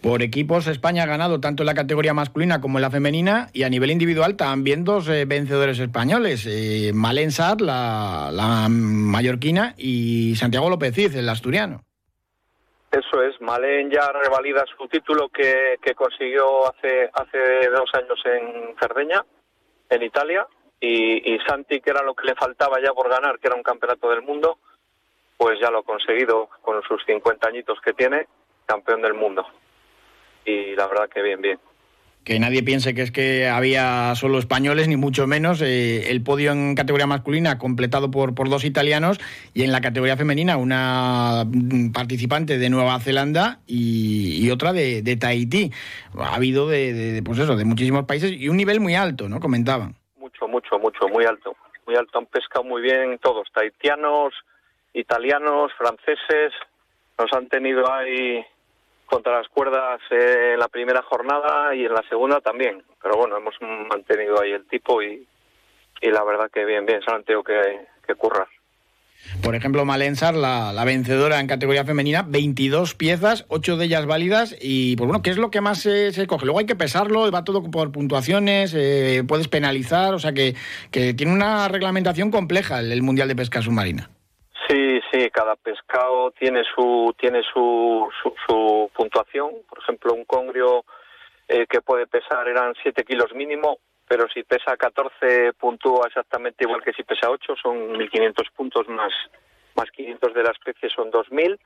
Por 0.00 0.22
equipos, 0.22 0.66
España 0.66 1.04
ha 1.04 1.06
ganado 1.06 1.40
tanto 1.40 1.62
en 1.62 1.66
la 1.66 1.74
categoría 1.74 2.12
masculina 2.12 2.60
como 2.60 2.78
en 2.78 2.82
la 2.82 2.90
femenina 2.90 3.48
y 3.54 3.62
a 3.62 3.70
nivel 3.70 3.90
individual 3.90 4.36
también 4.36 4.84
dos 4.84 5.08
eh, 5.08 5.24
vencedores 5.24 5.78
españoles, 5.78 6.46
eh, 6.46 6.92
Malen 6.92 7.30
la, 7.60 8.28
la 8.30 8.68
mallorquina, 8.68 9.74
y 9.78 10.36
Santiago 10.36 10.68
López 10.68 10.98
el 10.98 11.28
asturiano. 11.28 11.80
Eso 12.94 13.20
es, 13.24 13.40
Malen 13.40 13.90
ya 13.90 14.12
revalida 14.12 14.64
su 14.66 14.86
título 14.86 15.28
que, 15.28 15.80
consiguió 15.96 16.68
hace, 16.68 17.10
hace 17.12 17.68
dos 17.70 17.90
años 17.92 18.22
en 18.24 18.76
Cerdeña, 18.78 19.24
en 19.90 20.02
Italia, 20.04 20.46
y, 20.80 21.36
Santi, 21.44 21.80
que 21.80 21.90
era 21.90 22.04
lo 22.04 22.14
que 22.14 22.28
le 22.28 22.36
faltaba 22.36 22.80
ya 22.80 22.92
por 22.92 23.08
ganar, 23.08 23.40
que 23.40 23.48
era 23.48 23.56
un 23.56 23.64
campeonato 23.64 24.10
del 24.10 24.22
mundo, 24.22 24.58
pues 25.36 25.58
ya 25.58 25.72
lo 25.72 25.78
ha 25.78 25.82
conseguido 25.82 26.48
con 26.62 26.80
sus 26.82 27.04
50 27.04 27.48
añitos 27.48 27.80
que 27.80 27.94
tiene, 27.94 28.28
campeón 28.64 29.02
del 29.02 29.14
mundo. 29.14 29.44
Y 30.44 30.76
la 30.76 30.86
verdad 30.86 31.08
que 31.08 31.22
bien, 31.22 31.40
bien. 31.40 31.58
Que 32.24 32.38
nadie 32.40 32.62
piense 32.62 32.94
que 32.94 33.02
es 33.02 33.12
que 33.12 33.48
había 33.48 34.14
solo 34.14 34.38
españoles, 34.38 34.88
ni 34.88 34.96
mucho 34.96 35.26
menos. 35.26 35.60
Eh, 35.60 36.10
el 36.10 36.22
podio 36.22 36.52
en 36.52 36.74
categoría 36.74 37.06
masculina 37.06 37.58
completado 37.58 38.10
por, 38.10 38.34
por 38.34 38.48
dos 38.48 38.64
italianos 38.64 39.20
y 39.52 39.62
en 39.62 39.72
la 39.72 39.82
categoría 39.82 40.16
femenina 40.16 40.56
una 40.56 41.44
participante 41.92 42.56
de 42.56 42.70
Nueva 42.70 42.98
Zelanda 43.00 43.58
y, 43.66 44.50
otra 44.50 44.72
de, 44.72 45.16
Tahití. 45.20 45.70
Ha 46.18 46.34
habido 46.34 46.66
de, 46.66 47.22
pues 47.24 47.38
eso, 47.38 47.56
de 47.56 47.64
muchísimos 47.64 48.06
países 48.06 48.32
y 48.32 48.48
un 48.48 48.56
nivel 48.56 48.80
muy 48.80 48.94
alto, 48.94 49.28
¿no? 49.28 49.38
Comentaban. 49.38 49.94
Mucho, 50.18 50.48
mucho, 50.48 50.78
mucho, 50.78 51.08
muy 51.08 51.26
alto. 51.26 51.54
Muy 51.86 51.96
alto. 51.96 52.18
Han 52.18 52.26
pescado 52.26 52.64
muy 52.64 52.80
bien 52.80 53.18
todos, 53.18 53.48
tahitianos, 53.52 54.32
italianos, 54.94 55.72
franceses. 55.76 56.54
Nos 57.18 57.30
han 57.34 57.48
tenido 57.48 57.92
ahí 57.92 58.44
contra 59.06 59.38
las 59.38 59.48
cuerdas 59.48 60.00
en 60.10 60.58
la 60.58 60.68
primera 60.68 61.02
jornada 61.02 61.74
y 61.74 61.84
en 61.84 61.92
la 61.92 62.02
segunda 62.08 62.40
también. 62.40 62.82
Pero 63.02 63.16
bueno, 63.16 63.36
hemos 63.36 63.54
mantenido 63.60 64.40
ahí 64.40 64.52
el 64.52 64.66
tipo 64.66 65.02
y, 65.02 65.26
y 66.00 66.10
la 66.10 66.24
verdad 66.24 66.50
que 66.50 66.64
bien, 66.64 66.86
bien, 66.86 67.00
tenido 67.24 67.42
que, 67.42 67.86
que. 68.06 68.14
Por 69.42 69.54
ejemplo, 69.54 69.84
Malensar, 69.84 70.34
la, 70.34 70.72
la, 70.72 70.84
vencedora 70.84 71.40
en 71.40 71.46
categoría 71.46 71.84
femenina, 71.84 72.22
22 72.22 72.94
piezas, 72.94 73.46
8 73.48 73.76
de 73.76 73.86
ellas 73.86 74.06
válidas. 74.06 74.56
Y 74.60 74.96
pues 74.96 75.06
bueno, 75.06 75.22
¿qué 75.22 75.30
es 75.30 75.38
lo 75.38 75.50
que 75.50 75.60
más 75.60 75.80
se 75.80 76.26
coge? 76.26 76.44
Luego 76.44 76.58
hay 76.58 76.66
que 76.66 76.76
pesarlo, 76.76 77.30
va 77.30 77.44
todo 77.44 77.62
por 77.70 77.92
puntuaciones, 77.92 78.74
eh, 78.74 79.24
puedes 79.26 79.48
penalizar, 79.48 80.14
o 80.14 80.18
sea 80.18 80.32
que, 80.32 80.54
que 80.90 81.14
tiene 81.14 81.32
una 81.32 81.68
reglamentación 81.68 82.30
compleja 82.30 82.80
el 82.80 83.02
Mundial 83.02 83.28
de 83.28 83.36
Pesca 83.36 83.62
Submarina. 83.62 84.10
Sí, 85.14 85.30
cada 85.30 85.54
pescado 85.54 86.32
tiene 86.32 86.64
su 86.74 87.14
tiene 87.16 87.40
su, 87.44 88.10
su, 88.48 88.90
puntuación. 88.92 89.52
Por 89.68 89.78
ejemplo, 89.78 90.12
un 90.12 90.24
congrio 90.24 90.84
eh, 91.46 91.68
que 91.68 91.80
puede 91.82 92.08
pesar 92.08 92.48
eran 92.48 92.74
7 92.82 93.04
kilos 93.04 93.32
mínimo, 93.32 93.78
pero 94.08 94.26
si 94.28 94.42
pesa 94.42 94.76
14 94.76 95.52
puntúa 95.52 96.08
exactamente 96.08 96.64
igual 96.64 96.82
que 96.82 96.92
si 96.94 97.04
pesa 97.04 97.30
8, 97.30 97.54
son 97.62 97.94
1.500 97.94 98.50
puntos 98.56 98.88
más, 98.88 99.12
más 99.76 99.88
500 99.92 100.34
de 100.34 100.42
la 100.42 100.50
especie 100.50 100.90
son 100.90 101.12
2.000, 101.12 101.60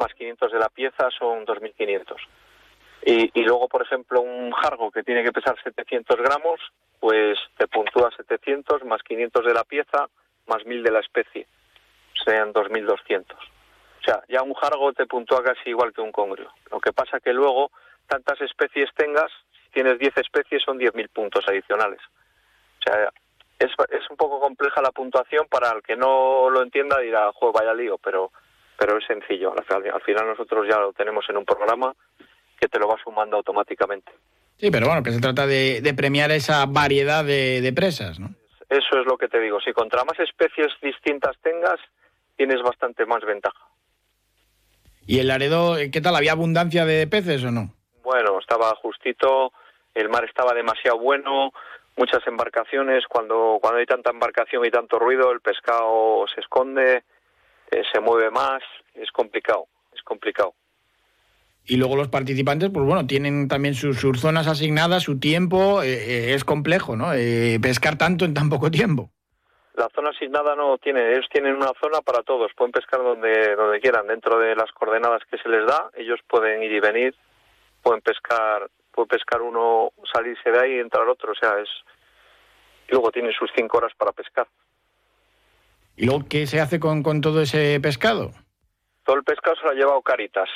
más 0.00 0.12
500 0.14 0.50
de 0.50 0.58
la 0.58 0.68
pieza 0.68 1.08
son 1.16 1.46
2.500. 1.46 2.16
Y, 3.06 3.30
y 3.32 3.44
luego, 3.44 3.68
por 3.68 3.82
ejemplo, 3.82 4.22
un 4.22 4.50
jargo 4.50 4.90
que 4.90 5.04
tiene 5.04 5.22
que 5.22 5.30
pesar 5.30 5.54
700 5.62 6.16
gramos, 6.16 6.58
pues 6.98 7.38
te 7.56 7.68
puntúa 7.68 8.10
700 8.16 8.84
más 8.86 9.04
500 9.04 9.44
de 9.44 9.54
la 9.54 9.62
pieza 9.62 10.08
más 10.48 10.64
1.000 10.64 10.82
de 10.82 10.90
la 10.90 10.98
especie 10.98 11.46
sean 12.24 12.52
2.200. 12.52 13.24
O 13.32 14.04
sea, 14.04 14.22
ya 14.28 14.42
un 14.42 14.54
jargo 14.54 14.92
te 14.92 15.06
puntúa 15.06 15.42
casi 15.42 15.70
igual 15.70 15.92
que 15.92 16.00
un 16.00 16.12
congrio. 16.12 16.50
Lo 16.70 16.80
que 16.80 16.92
pasa 16.92 17.20
que 17.20 17.32
luego, 17.32 17.70
tantas 18.06 18.40
especies 18.40 18.88
tengas, 18.96 19.30
si 19.64 19.70
tienes 19.70 19.98
10 19.98 20.16
especies 20.16 20.62
son 20.62 20.78
10.000 20.78 21.08
puntos 21.10 21.44
adicionales. 21.48 22.00
O 22.80 22.82
sea, 22.82 23.10
es, 23.58 23.70
es 23.90 24.10
un 24.10 24.16
poco 24.16 24.40
compleja 24.40 24.80
la 24.80 24.92
puntuación 24.92 25.46
para 25.48 25.70
el 25.72 25.82
que 25.82 25.96
no 25.96 26.48
lo 26.50 26.62
entienda 26.62 26.98
dirá, 27.00 27.32
juego 27.32 27.58
vaya 27.58 27.74
lío, 27.74 27.98
pero, 27.98 28.30
pero 28.78 28.98
es 28.98 29.06
sencillo. 29.06 29.52
Al, 29.52 30.02
final 30.02 30.26
nosotros 30.26 30.66
ya 30.68 30.78
lo 30.78 30.92
tenemos 30.92 31.24
en 31.28 31.36
un 31.36 31.44
programa 31.44 31.94
que 32.58 32.68
te 32.68 32.78
lo 32.78 32.88
va 32.88 32.96
sumando 33.02 33.36
automáticamente. 33.36 34.12
Sí, 34.56 34.70
pero 34.70 34.86
bueno, 34.86 35.02
que 35.02 35.12
se 35.12 35.20
trata 35.20 35.46
de, 35.46 35.94
premiar 35.96 36.30
esa 36.30 36.66
variedad 36.66 37.24
de, 37.24 37.60
de 37.60 37.72
presas, 37.72 38.18
¿no? 38.18 38.30
Eso 38.68 39.00
es 39.00 39.06
lo 39.06 39.16
que 39.16 39.28
te 39.28 39.40
digo. 39.40 39.60
Si 39.60 39.72
contra 39.72 40.04
más 40.04 40.18
especies 40.20 40.68
distintas 40.82 41.36
tengas, 41.42 41.80
tienes 42.38 42.62
bastante 42.62 43.04
más 43.04 43.20
ventaja. 43.26 43.66
¿Y 45.06 45.18
el 45.18 45.26
Laredo, 45.26 45.76
qué 45.92 46.00
tal? 46.00 46.14
¿Había 46.14 46.32
abundancia 46.32 46.86
de 46.86 47.06
peces 47.06 47.42
o 47.44 47.50
no? 47.50 47.74
Bueno, 48.04 48.38
estaba 48.38 48.74
justito, 48.76 49.52
el 49.94 50.08
mar 50.08 50.24
estaba 50.24 50.54
demasiado 50.54 50.98
bueno, 50.98 51.50
muchas 51.96 52.24
embarcaciones, 52.26 53.04
cuando, 53.08 53.58
cuando 53.60 53.80
hay 53.80 53.86
tanta 53.86 54.10
embarcación 54.10 54.64
y 54.64 54.70
tanto 54.70 54.98
ruido, 54.98 55.32
el 55.32 55.40
pescado 55.40 56.24
se 56.32 56.40
esconde, 56.40 57.02
eh, 57.70 57.82
se 57.92 58.00
mueve 58.00 58.30
más, 58.30 58.62
es 58.94 59.10
complicado, 59.10 59.66
es 59.94 60.02
complicado. 60.02 60.54
Y 61.66 61.76
luego 61.76 61.96
los 61.96 62.08
participantes, 62.08 62.70
pues 62.72 62.86
bueno, 62.86 63.06
tienen 63.06 63.48
también 63.48 63.74
sus, 63.74 63.98
zonas 64.20 64.46
asignadas, 64.46 65.02
su 65.02 65.18
tiempo, 65.18 65.82
eh, 65.82 65.88
eh, 65.92 66.34
es 66.34 66.44
complejo, 66.44 66.96
¿no? 66.96 67.10
pescar 67.60 67.98
tanto 67.98 68.24
en 68.24 68.32
tan 68.32 68.48
poco 68.48 68.70
tiempo 68.70 69.10
la 69.78 69.88
zona 69.94 70.10
asignada 70.10 70.56
no 70.56 70.76
tiene, 70.78 71.12
ellos 71.12 71.26
tienen 71.32 71.54
una 71.54 71.72
zona 71.80 72.00
para 72.02 72.22
todos, 72.22 72.52
pueden 72.54 72.72
pescar 72.72 73.00
donde, 73.00 73.54
donde 73.54 73.80
quieran, 73.80 74.06
dentro 74.06 74.38
de 74.38 74.56
las 74.56 74.70
coordenadas 74.72 75.22
que 75.30 75.38
se 75.38 75.48
les 75.48 75.64
da, 75.66 75.90
ellos 75.94 76.20
pueden 76.26 76.62
ir 76.62 76.72
y 76.72 76.80
venir, 76.80 77.14
pueden 77.82 78.00
pescar, 78.00 78.68
puede 78.90 79.08
pescar 79.08 79.40
uno, 79.40 79.92
salirse 80.12 80.50
de 80.50 80.58
ahí 80.58 80.72
y 80.74 80.80
entrar 80.80 81.08
otro, 81.08 81.32
o 81.32 81.34
sea, 81.34 81.58
es, 81.60 81.68
y 82.88 82.92
luego 82.92 83.12
tienen 83.12 83.32
sus 83.32 83.50
cinco 83.56 83.78
horas 83.78 83.92
para 83.96 84.12
pescar. 84.12 84.48
¿Y 85.96 86.06
luego 86.06 86.24
qué 86.28 86.46
se 86.46 86.60
hace 86.60 86.80
con, 86.80 87.02
con 87.02 87.20
todo 87.20 87.40
ese 87.40 87.78
pescado? 87.80 88.32
Todo 89.04 89.16
el 89.16 89.24
pescado 89.24 89.56
se 89.56 89.64
lo 89.64 89.70
ha 89.70 89.74
llevado 89.74 90.02
Caritas. 90.02 90.48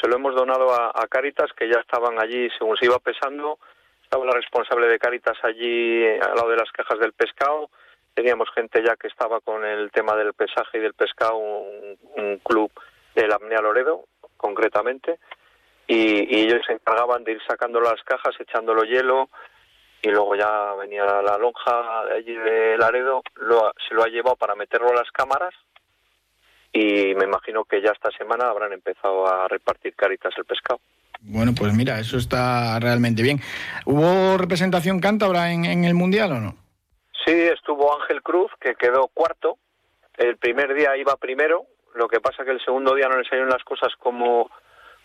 Se 0.00 0.08
lo 0.08 0.16
hemos 0.16 0.34
donado 0.34 0.72
a, 0.72 0.92
a 0.94 1.06
Caritas, 1.08 1.50
que 1.56 1.68
ya 1.68 1.80
estaban 1.80 2.20
allí, 2.20 2.48
según 2.58 2.76
se 2.76 2.86
iba 2.86 2.98
pesando, 2.98 3.58
estaba 4.02 4.24
la 4.24 4.32
responsable 4.32 4.86
de 4.86 4.98
Caritas 4.98 5.36
allí 5.42 6.04
al 6.04 6.36
lado 6.36 6.50
de 6.50 6.56
las 6.56 6.70
cajas 6.70 6.98
del 7.00 7.12
pescado, 7.12 7.70
teníamos 8.16 8.48
gente 8.54 8.82
ya 8.82 8.96
que 8.96 9.08
estaba 9.08 9.40
con 9.40 9.62
el 9.62 9.90
tema 9.92 10.16
del 10.16 10.32
pesaje 10.32 10.78
y 10.78 10.80
del 10.80 10.94
pescado, 10.94 11.36
un, 11.36 12.38
club 12.42 12.72
de 13.14 13.28
la 13.28 13.36
Apnea 13.36 13.60
Loredo, 13.60 14.06
concretamente, 14.36 15.18
y, 15.86 16.40
ellos 16.40 16.62
se 16.66 16.72
encargaban 16.72 17.24
de 17.24 17.32
ir 17.32 17.40
sacando 17.46 17.80
las 17.80 18.02
cajas, 18.04 18.34
echándolo 18.40 18.84
hielo, 18.84 19.28
y 20.00 20.08
luego 20.08 20.34
ya 20.34 20.74
venía 20.74 21.04
la 21.04 21.36
lonja 21.36 22.04
de 22.06 22.14
allí 22.14 22.34
de 22.34 22.78
Laredo, 22.78 23.22
lo, 23.36 23.72
se 23.86 23.94
lo 23.94 24.02
ha 24.02 24.08
llevado 24.08 24.36
para 24.36 24.54
meterlo 24.54 24.90
a 24.90 24.94
las 24.94 25.10
cámaras, 25.10 25.52
y 26.72 27.14
me 27.14 27.24
imagino 27.24 27.64
que 27.64 27.82
ya 27.82 27.90
esta 27.90 28.10
semana 28.16 28.48
habrán 28.48 28.72
empezado 28.72 29.26
a 29.26 29.46
repartir 29.48 29.94
caritas 29.94 30.32
el 30.38 30.44
pescado. 30.46 30.80
Bueno, 31.20 31.52
pues 31.58 31.74
mira, 31.74 31.98
eso 31.98 32.16
está 32.16 32.78
realmente 32.80 33.22
bien. 33.22 33.40
¿Hubo 33.84 34.38
representación 34.38 35.00
cántabra 35.00 35.52
en, 35.52 35.64
en 35.64 35.84
el 35.84 35.94
Mundial 35.94 36.32
o 36.32 36.40
no? 36.40 36.65
Sí, 37.26 37.32
estuvo 37.32 37.92
Ángel 38.00 38.22
Cruz, 38.22 38.52
que 38.60 38.76
quedó 38.76 39.08
cuarto. 39.08 39.58
El 40.16 40.36
primer 40.36 40.72
día 40.74 40.96
iba 40.96 41.16
primero, 41.16 41.66
lo 41.94 42.06
que 42.06 42.20
pasa 42.20 42.44
que 42.44 42.52
el 42.52 42.64
segundo 42.64 42.94
día 42.94 43.08
no 43.08 43.18
le 43.18 43.24
salieron 43.24 43.50
las 43.50 43.64
cosas 43.64 43.92
como, 43.98 44.48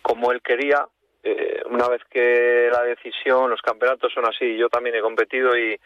como 0.04 0.32
él 0.32 0.40
quería. 0.44 0.88
Eh, 1.24 1.64
una 1.66 1.88
vez 1.88 2.04
que 2.12 2.70
la 2.72 2.84
decisión, 2.84 3.50
los 3.50 3.62
campeonatos 3.64 4.14
son 4.14 4.26
así, 4.28 4.56
yo 4.56 4.70
también 4.70 4.96
he 4.96 5.02
competido 5.02 5.58
y 5.58 5.80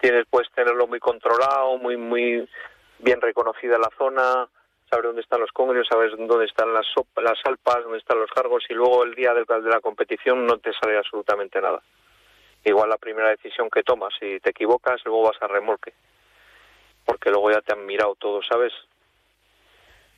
tienes 0.00 0.24
puedes 0.30 0.50
tenerlo 0.52 0.86
muy 0.86 1.00
controlado, 1.00 1.76
muy 1.76 1.98
muy 1.98 2.48
bien 2.98 3.20
reconocida 3.20 3.78
la 3.78 3.90
zona, 3.98 4.48
saber 4.88 5.06
dónde 5.06 5.20
están 5.20 5.40
los 5.40 5.52
congrios, 5.52 5.86
sabes 5.86 6.12
dónde 6.16 6.46
están 6.46 6.72
las 6.72 6.86
las 7.16 7.38
alpas, 7.44 7.82
dónde 7.82 7.98
están 7.98 8.18
los 8.18 8.30
cargos 8.30 8.64
y 8.70 8.74
luego 8.74 9.04
el 9.04 9.14
día 9.14 9.34
de 9.34 9.44
la 9.68 9.80
competición 9.80 10.46
no 10.46 10.58
te 10.58 10.72
sale 10.72 10.96
absolutamente 10.96 11.60
nada 11.60 11.82
igual 12.64 12.90
la 12.90 12.96
primera 12.96 13.30
decisión 13.30 13.68
que 13.70 13.82
tomas, 13.82 14.12
si 14.18 14.40
te 14.40 14.50
equivocas, 14.50 15.00
luego 15.04 15.24
vas 15.24 15.40
a 15.40 15.46
remolque. 15.46 15.92
Porque 17.04 17.30
luego 17.30 17.50
ya 17.50 17.60
te 17.60 17.72
han 17.72 17.84
mirado 17.84 18.14
todo, 18.14 18.40
¿sabes? 18.42 18.72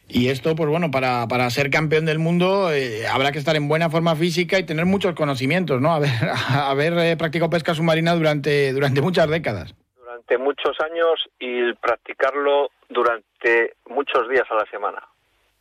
Y 0.08 0.28
esto, 0.28 0.54
pues 0.54 0.68
bueno, 0.68 0.90
para, 0.90 1.26
para 1.26 1.50
ser 1.50 1.68
campeón 1.68 2.06
del 2.06 2.20
mundo 2.20 2.72
eh, 2.72 3.08
habrá 3.08 3.32
que 3.32 3.38
estar 3.38 3.56
en 3.56 3.68
buena 3.68 3.90
forma 3.90 4.14
física 4.14 4.58
y 4.58 4.64
tener 4.64 4.86
muchos 4.86 5.16
conocimientos, 5.16 5.80
¿no? 5.80 5.92
Haber, 5.92 6.10
haber 6.54 6.92
eh, 6.98 7.16
practicado 7.16 7.50
pesca 7.50 7.74
submarina 7.74 8.14
durante, 8.14 8.72
durante 8.72 9.00
muchas 9.00 9.28
décadas. 9.28 9.74
Durante 9.98 10.38
muchos 10.38 10.80
años 10.80 11.28
y 11.40 11.72
practicarlo 11.74 12.70
durante 12.88 13.74
muchos 13.88 14.28
días 14.28 14.44
a 14.48 14.54
la 14.54 14.66
semana. 14.66 15.02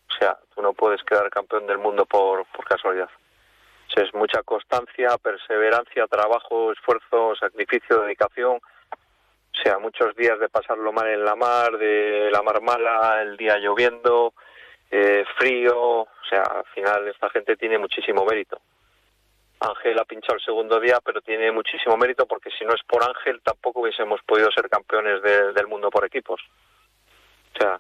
O 0.10 0.14
sea, 0.20 0.38
tú 0.54 0.62
no 0.62 0.74
puedes 0.74 1.02
quedar 1.04 1.28
campeón 1.32 1.66
del 1.66 1.80
mundo 1.80 2.06
por, 2.06 2.46
por 2.56 2.66
casualidad 2.66 3.10
es 4.02 4.14
mucha 4.14 4.44
constancia, 4.44 5.18
perseverancia, 5.18 6.08
trabajo, 6.08 6.72
esfuerzo, 6.72 7.36
sacrificio, 7.36 8.02
dedicación. 8.02 8.58
O 8.58 9.62
sea, 9.64 9.80
muchos 9.80 10.16
días 10.16 10.40
de 10.40 10.50
pasarlo 10.50 10.92
mal 10.92 11.08
en 11.08 11.24
la 11.24 11.36
mar, 11.36 11.78
de 11.78 12.30
la 12.32 12.42
mar 12.42 12.62
mala, 12.62 13.22
el 13.22 13.38
día 13.38 13.58
lloviendo, 13.58 14.34
eh, 14.92 15.24
frío. 15.38 16.02
O 16.02 16.10
sea, 16.30 16.42
al 16.44 16.66
final 16.74 17.08
esta 17.08 17.30
gente 17.30 17.56
tiene 17.56 17.78
muchísimo 17.78 18.26
mérito. 18.26 18.60
Ángel 19.60 19.98
ha 19.98 20.06
pinchado 20.06 20.36
el 20.36 20.44
segundo 20.44 20.80
día, 20.80 21.00
pero 21.04 21.22
tiene 21.22 21.52
muchísimo 21.52 21.96
mérito 21.98 22.26
porque 22.26 22.52
si 22.52 22.66
no 22.66 22.74
es 22.74 22.84
por 22.84 23.04
Ángel 23.04 23.42
tampoco 23.42 23.80
hubiésemos 23.80 24.22
podido 24.24 24.52
ser 24.52 24.70
campeones 24.70 25.22
del 25.22 25.68
mundo 25.68 25.90
por 25.90 26.06
equipos. 26.06 26.42
O 27.54 27.58
sea, 27.58 27.80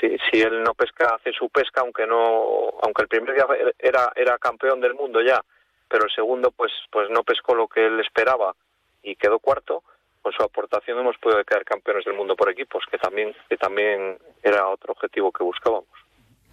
si, 0.00 0.16
si 0.30 0.40
él 0.40 0.62
no 0.62 0.74
pesca, 0.74 1.16
hace 1.16 1.32
su 1.32 1.48
pesca, 1.50 1.80
aunque 1.80 2.06
no, 2.06 2.70
aunque 2.82 3.02
el 3.02 3.08
primer 3.08 3.34
día 3.34 3.46
era, 3.78 4.12
era 4.14 4.38
campeón 4.38 4.80
del 4.80 4.94
mundo 4.94 5.20
ya, 5.22 5.42
pero 5.88 6.04
el 6.04 6.10
segundo 6.10 6.50
pues, 6.50 6.72
pues 6.90 7.08
no 7.10 7.22
pescó 7.22 7.54
lo 7.54 7.68
que 7.68 7.86
él 7.86 8.00
esperaba 8.00 8.54
y 9.02 9.16
quedó 9.16 9.38
cuarto, 9.38 9.82
con 10.22 10.32
su 10.32 10.42
aportación 10.42 10.98
hemos 10.98 11.16
podido 11.18 11.44
quedar 11.44 11.64
campeones 11.64 12.04
del 12.04 12.14
mundo 12.14 12.34
por 12.34 12.50
equipos, 12.50 12.82
que 12.90 12.98
también, 12.98 13.32
que 13.48 13.56
también 13.56 14.18
era 14.42 14.68
otro 14.68 14.92
objetivo 14.92 15.30
que 15.30 15.44
buscábamos. 15.44 15.86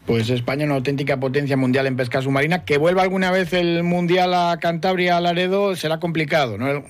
Pues 0.06 0.29
España 0.29 0.65
una 0.65 0.75
auténtica 0.75 1.17
potencia 1.17 1.56
mundial 1.56 1.88
en 1.88 1.95
pesca 1.95 2.21
submarina. 2.21 2.65
Que 2.65 2.77
vuelva 2.77 3.03
alguna 3.03 3.32
vez 3.32 3.53
el 3.53 3.84
mundial 3.84 4.34
a 4.34 4.58
Cantabria, 4.60 5.17
a 5.17 5.21
Laredo, 5.21 5.75
será 5.75 5.99
complicado, 5.99 6.58
¿no? 6.58 6.84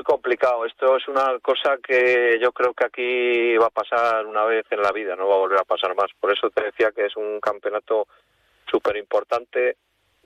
Muy 0.00 0.04
complicado. 0.04 0.64
Esto 0.64 0.96
es 0.96 1.06
una 1.08 1.38
cosa 1.40 1.76
que 1.76 2.38
yo 2.40 2.52
creo 2.52 2.72
que 2.72 2.86
aquí 2.86 3.58
va 3.58 3.66
a 3.66 3.70
pasar 3.70 4.24
una 4.24 4.46
vez 4.46 4.64
en 4.70 4.80
la 4.80 4.92
vida, 4.92 5.14
no 5.14 5.28
va 5.28 5.34
a 5.34 5.40
volver 5.40 5.58
a 5.58 5.64
pasar 5.64 5.94
más. 5.94 6.06
Por 6.18 6.32
eso 6.32 6.48
te 6.48 6.64
decía 6.64 6.90
que 6.90 7.04
es 7.04 7.14
un 7.16 7.38
campeonato 7.38 8.08
súper 8.64 8.96
importante. 8.96 9.76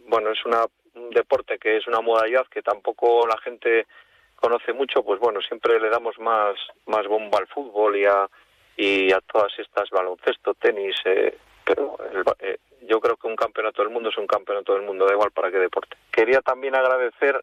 Bueno, 0.06 0.30
es 0.30 0.46
una, 0.46 0.64
un 0.94 1.10
deporte 1.10 1.58
que 1.58 1.78
es 1.78 1.88
una 1.88 2.00
modalidad 2.00 2.46
que 2.46 2.62
tampoco 2.62 3.26
la 3.26 3.37
gente 3.38 3.88
conoce 4.37 4.72
mucho. 4.72 5.02
Pues 5.02 5.18
bueno, 5.18 5.40
siempre 5.40 5.80
le 5.80 5.90
damos 5.90 6.20
más, 6.20 6.54
más 6.87 7.08
bomba 7.08 7.38
al 7.38 7.48
fútbol 7.48 7.96
y 7.96 8.04
a, 8.04 8.28
y 8.76 9.10
a 9.10 9.20
todas 9.22 9.58
estas 9.58 9.90
baloncesto, 9.90 10.54
tenis. 10.54 10.94
Eh, 11.04 11.37
pero 11.64 11.96
eh, 12.38 12.58
yo 12.82 13.00
creo 13.00 13.16
que 13.16 13.26
un 13.26 13.34
campeonato 13.34 13.82
del 13.82 13.90
mundo 13.90 14.10
es 14.10 14.18
un 14.18 14.28
campeonato 14.28 14.74
del 14.74 14.82
mundo, 14.82 15.04
da 15.04 15.14
igual 15.14 15.32
para 15.32 15.50
qué 15.50 15.58
deporte. 15.58 15.96
Quería 16.12 16.42
también 16.42 16.76
agradecer 16.76 17.42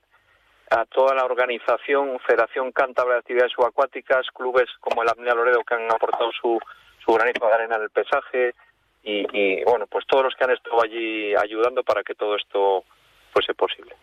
a 0.72 0.86
toda 0.86 1.14
la 1.14 1.26
organización, 1.26 2.18
Federación 2.26 2.72
Cántabra 2.72 3.16
de 3.16 3.20
Actividades 3.20 3.52
Subacuáticas, 3.52 4.26
clubes 4.34 4.70
como 4.80 5.04
el 5.04 5.10
Apnea 5.10 5.36
Loredo 5.36 5.64
que 5.68 5.76
han 5.76 5.92
aportado 5.92 6.32
su, 6.42 6.60
su 7.04 7.14
granito 7.14 7.46
de 7.46 7.54
arena 7.54 7.76
en 7.76 7.84
el 7.84 7.90
pesaje 7.90 8.56
y, 9.04 9.26
y, 9.38 9.64
bueno, 9.66 9.86
pues 9.88 10.06
todos 10.08 10.24
los 10.24 10.36
que 10.36 10.46
han 10.46 10.52
estado 10.52 10.82
allí 10.82 11.36
ayudando 11.36 11.84
para 11.84 12.04
que 12.04 12.16
todo 12.16 12.36
esto 12.38 12.86
fuese 13.34 13.54
posible. 13.54 13.96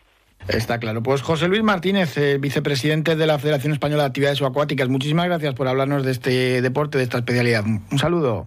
Está 0.46 0.78
claro. 0.78 1.02
Pues 1.02 1.22
José 1.22 1.48
Luis 1.48 1.62
Martínez, 1.62 2.16
eh, 2.18 2.38
vicepresidente 2.38 3.16
de 3.16 3.26
la 3.26 3.38
Federación 3.38 3.72
Española 3.72 4.02
de 4.02 4.09
Actividades 4.09 4.38
Subacuáticas, 4.38 4.88
muchísimas 4.88 5.26
gracias 5.26 5.54
por 5.54 5.68
hablarnos 5.68 6.04
de 6.04 6.12
este 6.12 6.61
deporte, 6.61 6.98
de 6.98 7.04
esta 7.04 7.18
especialidad. 7.18 7.64
Un 7.64 7.98
saludo. 7.98 8.46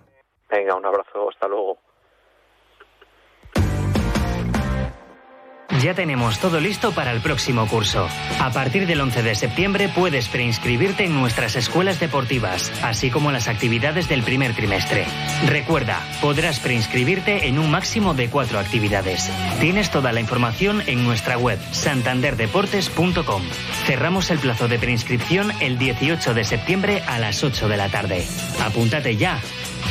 Venga, 0.50 0.76
un 0.76 0.86
abrazo, 0.86 1.30
hasta 1.30 1.48
luego. 1.48 1.81
Ya 5.82 5.96
tenemos 5.96 6.38
todo 6.38 6.60
listo 6.60 6.92
para 6.92 7.12
el 7.12 7.22
próximo 7.22 7.68
curso. 7.68 8.08
A 8.40 8.52
partir 8.52 8.86
del 8.86 9.02
11 9.02 9.24
de 9.24 9.34
septiembre 9.34 9.90
puedes 9.90 10.28
preinscribirte 10.28 11.06
en 11.06 11.16
nuestras 11.16 11.56
escuelas 11.56 12.00
deportivas, 12.00 12.72
así 12.84 13.10
como 13.10 13.32
las 13.32 13.48
actividades 13.48 14.08
del 14.08 14.22
primer 14.22 14.54
trimestre. 14.54 15.06
Recuerda, 15.48 16.00
podrás 16.22 16.60
preinscribirte 16.60 17.48
en 17.48 17.58
un 17.58 17.72
máximo 17.72 18.14
de 18.14 18.30
cuatro 18.30 18.60
actividades. 18.60 19.32
Tienes 19.60 19.90
toda 19.90 20.12
la 20.12 20.20
información 20.20 20.84
en 20.86 21.04
nuestra 21.04 21.40
web 21.40 21.58
santanderdeportes.com. 21.72 23.42
Cerramos 23.88 24.30
el 24.30 24.38
plazo 24.38 24.68
de 24.68 24.78
preinscripción 24.78 25.52
el 25.62 25.80
18 25.80 26.36
de 26.36 26.44
septiembre 26.44 27.02
a 27.08 27.18
las 27.18 27.44
8 27.44 27.68
de 27.68 27.78
la 27.78 27.90
tarde. 27.90 28.24
Apúntate 28.64 29.16
ya. 29.18 29.40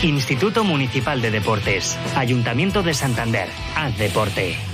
Instituto 0.03 0.62
Municipal 0.62 1.20
de 1.20 1.33
Deportes, 1.33 1.98
Ayuntamiento 2.14 2.85
de 2.85 2.94
Santander. 2.94 3.48
Haz 3.74 3.98
deporte. 3.98 4.69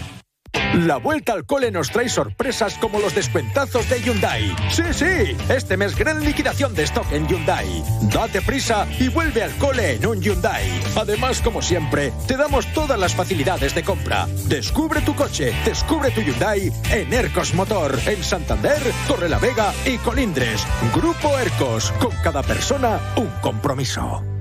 La 0.74 0.98
vuelta 0.98 1.33
al 1.33 1.46
cole 1.46 1.70
nos 1.70 1.90
trae 1.90 2.09
sorpresas 2.09 2.76
como 2.79 2.98
los 3.00 3.14
descuentazos 3.14 3.88
de 3.88 4.00
Hyundai. 4.00 4.55
Sí, 4.70 4.83
sí, 4.92 5.37
este 5.48 5.76
mes 5.76 5.96
gran 5.96 6.24
liquidación 6.24 6.74
de 6.74 6.83
stock 6.85 7.11
en 7.12 7.26
Hyundai. 7.26 7.83
Date 8.12 8.42
prisa 8.42 8.87
y 8.98 9.09
vuelve 9.09 9.42
al 9.42 9.55
cole 9.57 9.94
en 9.94 10.07
un 10.07 10.20
Hyundai. 10.20 10.64
Además, 10.96 11.40
como 11.40 11.62
siempre, 11.62 12.12
te 12.26 12.37
damos 12.37 12.66
todas 12.72 12.98
las 12.98 13.14
facilidades 13.14 13.74
de 13.74 13.83
compra. 13.83 14.26
Descubre 14.48 15.00
tu 15.00 15.14
coche, 15.14 15.52
descubre 15.64 16.11
tu 16.11 16.20
Hyundai 16.20 16.70
en 16.90 17.12
Ercos 17.12 17.55
Motor, 17.55 17.98
en 18.07 18.22
Santander, 18.22 18.81
Torrelavega 19.09 19.72
y 19.87 19.96
Colindres. 19.98 20.66
Grupo 20.94 21.38
Ercos, 21.38 21.90
con 21.92 22.12
cada 22.22 22.42
persona 22.42 23.00
un 23.16 23.31
compromiso. 23.40 24.36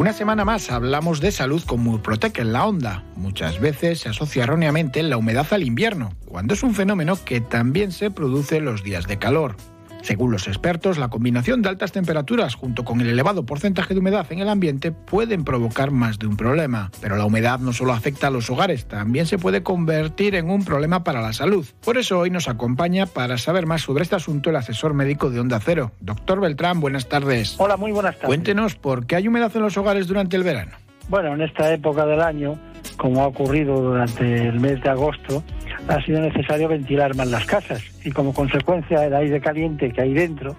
Una 0.00 0.14
semana 0.14 0.46
más 0.46 0.70
hablamos 0.70 1.20
de 1.20 1.30
salud 1.30 1.62
con 1.66 1.80
Murprotec 1.80 2.38
en 2.38 2.54
la 2.54 2.64
onda. 2.64 3.04
Muchas 3.16 3.60
veces 3.60 4.00
se 4.00 4.08
asocia 4.08 4.44
erróneamente 4.44 5.02
la 5.02 5.18
humedad 5.18 5.46
al 5.50 5.62
invierno, 5.62 6.14
cuando 6.24 6.54
es 6.54 6.62
un 6.62 6.74
fenómeno 6.74 7.22
que 7.22 7.42
también 7.42 7.92
se 7.92 8.10
produce 8.10 8.56
en 8.56 8.64
los 8.64 8.82
días 8.82 9.06
de 9.06 9.18
calor. 9.18 9.56
Según 10.02 10.32
los 10.32 10.48
expertos, 10.48 10.98
la 10.98 11.08
combinación 11.08 11.62
de 11.62 11.68
altas 11.68 11.92
temperaturas 11.92 12.54
junto 12.54 12.84
con 12.84 13.00
el 13.00 13.08
elevado 13.08 13.44
porcentaje 13.44 13.94
de 13.94 14.00
humedad 14.00 14.26
en 14.30 14.40
el 14.40 14.48
ambiente 14.48 14.92
pueden 14.92 15.44
provocar 15.44 15.90
más 15.90 16.18
de 16.18 16.26
un 16.26 16.36
problema. 16.36 16.90
Pero 17.00 17.16
la 17.16 17.26
humedad 17.26 17.58
no 17.58 17.72
solo 17.72 17.92
afecta 17.92 18.28
a 18.28 18.30
los 18.30 18.50
hogares, 18.50 18.86
también 18.86 19.26
se 19.26 19.38
puede 19.38 19.62
convertir 19.62 20.34
en 20.34 20.50
un 20.50 20.64
problema 20.64 21.04
para 21.04 21.20
la 21.20 21.32
salud. 21.32 21.66
Por 21.84 21.98
eso 21.98 22.18
hoy 22.18 22.30
nos 22.30 22.48
acompaña 22.48 23.06
para 23.06 23.38
saber 23.38 23.66
más 23.66 23.82
sobre 23.82 24.02
este 24.02 24.16
asunto 24.16 24.50
el 24.50 24.56
asesor 24.56 24.94
médico 24.94 25.30
de 25.30 25.40
Onda 25.40 25.60
Cero. 25.60 25.92
Doctor 26.00 26.40
Beltrán, 26.40 26.80
buenas 26.80 27.08
tardes. 27.08 27.56
Hola, 27.58 27.76
muy 27.76 27.92
buenas 27.92 28.14
tardes. 28.14 28.26
Cuéntenos 28.26 28.76
por 28.76 29.06
qué 29.06 29.16
hay 29.16 29.28
humedad 29.28 29.52
en 29.54 29.62
los 29.62 29.76
hogares 29.76 30.06
durante 30.06 30.36
el 30.36 30.42
verano. 30.42 30.72
Bueno, 31.08 31.34
en 31.34 31.42
esta 31.42 31.72
época 31.72 32.06
del 32.06 32.20
año, 32.20 32.58
como 32.96 33.22
ha 33.22 33.26
ocurrido 33.26 33.80
durante 33.80 34.46
el 34.46 34.60
mes 34.60 34.80
de 34.82 34.90
agosto, 34.90 35.42
ha 35.90 36.00
sido 36.04 36.20
necesario 36.20 36.68
ventilar 36.68 37.16
más 37.16 37.26
las 37.28 37.44
casas 37.44 37.82
y 38.04 38.12
como 38.12 38.32
consecuencia 38.32 39.04
el 39.04 39.14
aire 39.14 39.40
caliente 39.40 39.92
que 39.92 40.00
hay 40.00 40.14
dentro 40.14 40.54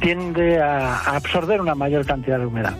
tiende 0.00 0.60
a, 0.60 0.98
absorber 1.16 1.60
una 1.60 1.74
mayor 1.74 2.04
cantidad 2.04 2.38
de 2.38 2.46
humedad. 2.46 2.74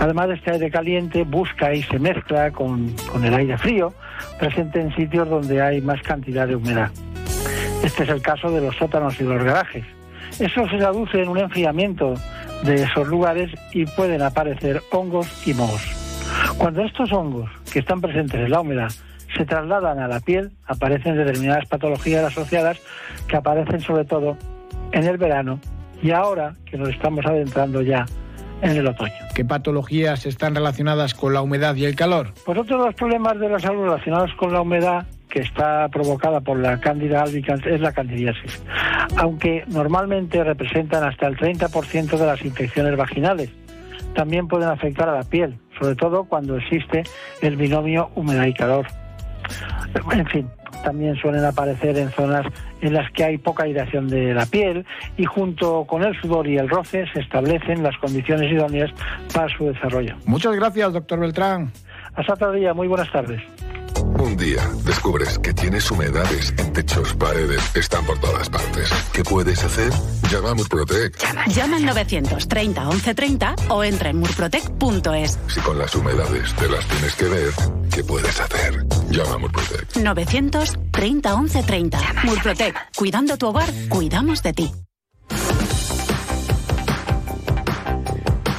Además, 0.00 0.30
este 0.30 0.52
aire 0.52 0.70
caliente 0.70 1.24
busca 1.24 1.74
y 1.74 1.82
se 1.82 1.98
mezcla 1.98 2.50
con, 2.52 2.94
con 3.10 3.24
el 3.24 3.34
aire 3.34 3.58
frío 3.58 3.92
presente 4.38 4.80
en 4.80 4.94
sitios 4.94 5.28
donde 5.28 5.60
hay 5.60 5.80
más 5.80 6.00
cantidad 6.02 6.46
de 6.46 6.56
humedad. 6.56 6.90
Este 7.82 8.04
es 8.04 8.08
el 8.08 8.22
caso 8.22 8.50
de 8.50 8.60
los 8.60 8.76
sótanos 8.76 9.20
y 9.20 9.24
los 9.24 9.42
garajes. 9.42 9.84
Eso 10.38 10.68
se 10.68 10.78
traduce 10.78 11.20
en 11.20 11.28
un 11.28 11.38
enfriamiento 11.38 12.14
de 12.62 12.82
esos 12.84 13.06
lugares 13.08 13.50
y 13.72 13.86
pueden 13.86 14.22
aparecer 14.22 14.80
hongos 14.90 15.46
y 15.46 15.52
mohos. 15.52 15.82
Cuando 16.56 16.82
estos 16.82 17.12
hongos 17.12 17.50
que 17.72 17.80
están 17.80 18.00
presentes 18.00 18.40
en 18.40 18.50
la 18.50 18.60
humedad 18.60 18.90
se 19.36 19.44
trasladan 19.44 19.98
a 19.98 20.08
la 20.08 20.20
piel, 20.20 20.52
aparecen 20.66 21.16
determinadas 21.16 21.66
patologías 21.66 22.24
asociadas 22.24 22.80
que 23.28 23.36
aparecen 23.36 23.80
sobre 23.80 24.04
todo 24.04 24.36
en 24.92 25.04
el 25.04 25.18
verano 25.18 25.60
y 26.02 26.10
ahora 26.10 26.54
que 26.64 26.76
nos 26.76 26.90
estamos 26.90 27.24
adentrando 27.26 27.82
ya 27.82 28.06
en 28.62 28.76
el 28.76 28.86
otoño. 28.86 29.12
¿Qué 29.34 29.44
patologías 29.44 30.26
están 30.26 30.54
relacionadas 30.54 31.14
con 31.14 31.34
la 31.34 31.42
humedad 31.42 31.74
y 31.76 31.84
el 31.84 31.96
calor? 31.96 32.32
Pues 32.44 32.58
otro 32.58 32.78
de 32.78 32.86
los 32.86 32.94
problemas 32.94 33.38
de 33.38 33.48
la 33.48 33.58
salud 33.58 33.84
relacionados 33.84 34.32
con 34.34 34.52
la 34.52 34.60
humedad 34.60 35.06
que 35.28 35.40
está 35.40 35.88
provocada 35.88 36.40
por 36.40 36.58
la 36.58 36.78
cándida 36.80 37.22
albicans 37.22 37.66
es 37.66 37.80
la 37.80 37.92
candidiasis, 37.92 38.62
aunque 39.16 39.64
normalmente 39.66 40.44
representan 40.44 41.02
hasta 41.02 41.26
el 41.26 41.36
30% 41.36 42.16
de 42.16 42.26
las 42.26 42.42
infecciones 42.42 42.96
vaginales. 42.96 43.50
También 44.14 44.46
pueden 44.46 44.68
afectar 44.68 45.08
a 45.08 45.16
la 45.16 45.24
piel, 45.24 45.58
sobre 45.80 45.96
todo 45.96 46.24
cuando 46.24 46.56
existe 46.56 47.02
el 47.42 47.56
binomio 47.56 48.10
humedad 48.14 48.46
y 48.46 48.54
calor. 48.54 48.86
En 50.12 50.26
fin, 50.26 50.48
también 50.84 51.16
suelen 51.16 51.44
aparecer 51.44 51.96
en 51.96 52.10
zonas 52.10 52.46
en 52.80 52.92
las 52.92 53.10
que 53.12 53.24
hay 53.24 53.38
poca 53.38 53.64
aireación 53.64 54.08
de 54.08 54.34
la 54.34 54.46
piel 54.46 54.84
y 55.16 55.24
junto 55.24 55.84
con 55.84 56.02
el 56.02 56.18
sudor 56.20 56.46
y 56.46 56.58
el 56.58 56.68
roce 56.68 57.06
se 57.12 57.20
establecen 57.20 57.82
las 57.82 57.96
condiciones 57.98 58.52
idóneas 58.52 58.90
para 59.32 59.48
su 59.56 59.66
desarrollo. 59.66 60.14
Muchas 60.26 60.54
gracias, 60.54 60.92
doctor 60.92 61.18
Beltrán. 61.18 61.72
Hasta 62.14 62.34
otro 62.34 62.52
día, 62.52 62.74
muy 62.74 62.86
buenas 62.86 63.10
tardes. 63.10 63.42
Un 64.18 64.36
día 64.36 64.62
descubres 64.84 65.38
que 65.38 65.52
tienes 65.52 65.90
humedades 65.90 66.54
en 66.58 66.72
techos, 66.72 67.14
paredes, 67.14 67.74
están 67.74 68.04
por 68.04 68.18
todas 68.18 68.48
partes. 68.48 68.90
¿Qué 69.12 69.22
puedes 69.24 69.62
hacer? 69.64 69.90
Llama 70.30 70.50
a 70.50 70.54
Murprotec. 70.54 71.16
Llama, 71.18 71.46
llama 71.46 71.76
al 71.76 71.84
930 71.86 72.84
1130 72.84 73.54
o 73.68 73.84
entra 73.84 74.10
en 74.10 74.18
murprotec.es. 74.18 75.38
Si 75.48 75.60
con 75.60 75.78
las 75.78 75.94
humedades 75.94 76.54
te 76.54 76.68
las 76.68 76.86
tienes 76.86 77.14
que 77.16 77.24
ver, 77.24 77.50
¿qué 77.92 78.04
puedes 78.04 78.40
hacer? 78.40 78.84
Llama 79.14 79.34
a 79.34 79.38
Murprotec. 79.38 79.96
930 79.96 81.36
1130. 81.36 81.98
Murprotec. 82.24 82.74
Cuidando 82.96 83.36
tu 83.36 83.46
hogar, 83.46 83.68
cuidamos 83.88 84.42
de 84.42 84.52
ti. 84.52 84.72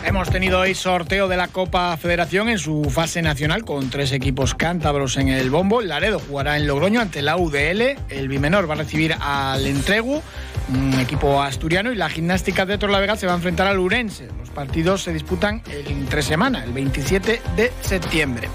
Hemos 0.06 0.30
tenido 0.30 0.62
hoy 0.62 0.74
sorteo 0.74 1.28
de 1.28 1.36
la 1.36 1.50
Copa 1.50 1.98
Federación 1.98 2.48
en 2.48 2.58
su 2.58 2.90
fase 2.90 3.22
nacional 3.22 3.66
con 3.66 3.90
tres 3.90 4.14
equipos 4.14 4.56
cántabros 4.56 5.18
en 5.18 5.28
el 5.28 5.50
bombo. 5.50 5.82
El 5.82 5.90
Laredo 5.90 6.20
jugará 6.20 6.56
en 6.56 6.68
Logroño 6.68 7.02
ante 7.02 7.22
la 7.22 7.36
UDL. 7.36 7.98
El 8.08 8.30
Bimenor 8.30 8.70
va 8.70 8.76
a 8.76 8.78
recibir 8.78 9.14
al 9.20 9.68
Entregu, 9.68 10.22
un 10.70 10.94
equipo 11.02 11.42
asturiano. 11.42 11.92
Y 11.92 11.96
la 11.96 12.08
gimnástica 12.08 12.66
de 12.66 12.78
Torlavega 12.78 13.18
se 13.18 13.28
va 13.28 13.34
a 13.34 13.36
enfrentar 13.36 13.68
al 13.68 13.80
Urense. 13.80 14.30
Los 14.40 14.52
partidos 14.52 15.04
se 15.04 15.12
disputan 15.12 15.62
entre 15.90 16.22
semana, 16.22 16.64
el 16.64 16.72
27 16.72 17.42
de 17.58 17.74
septiembre. 17.82 18.48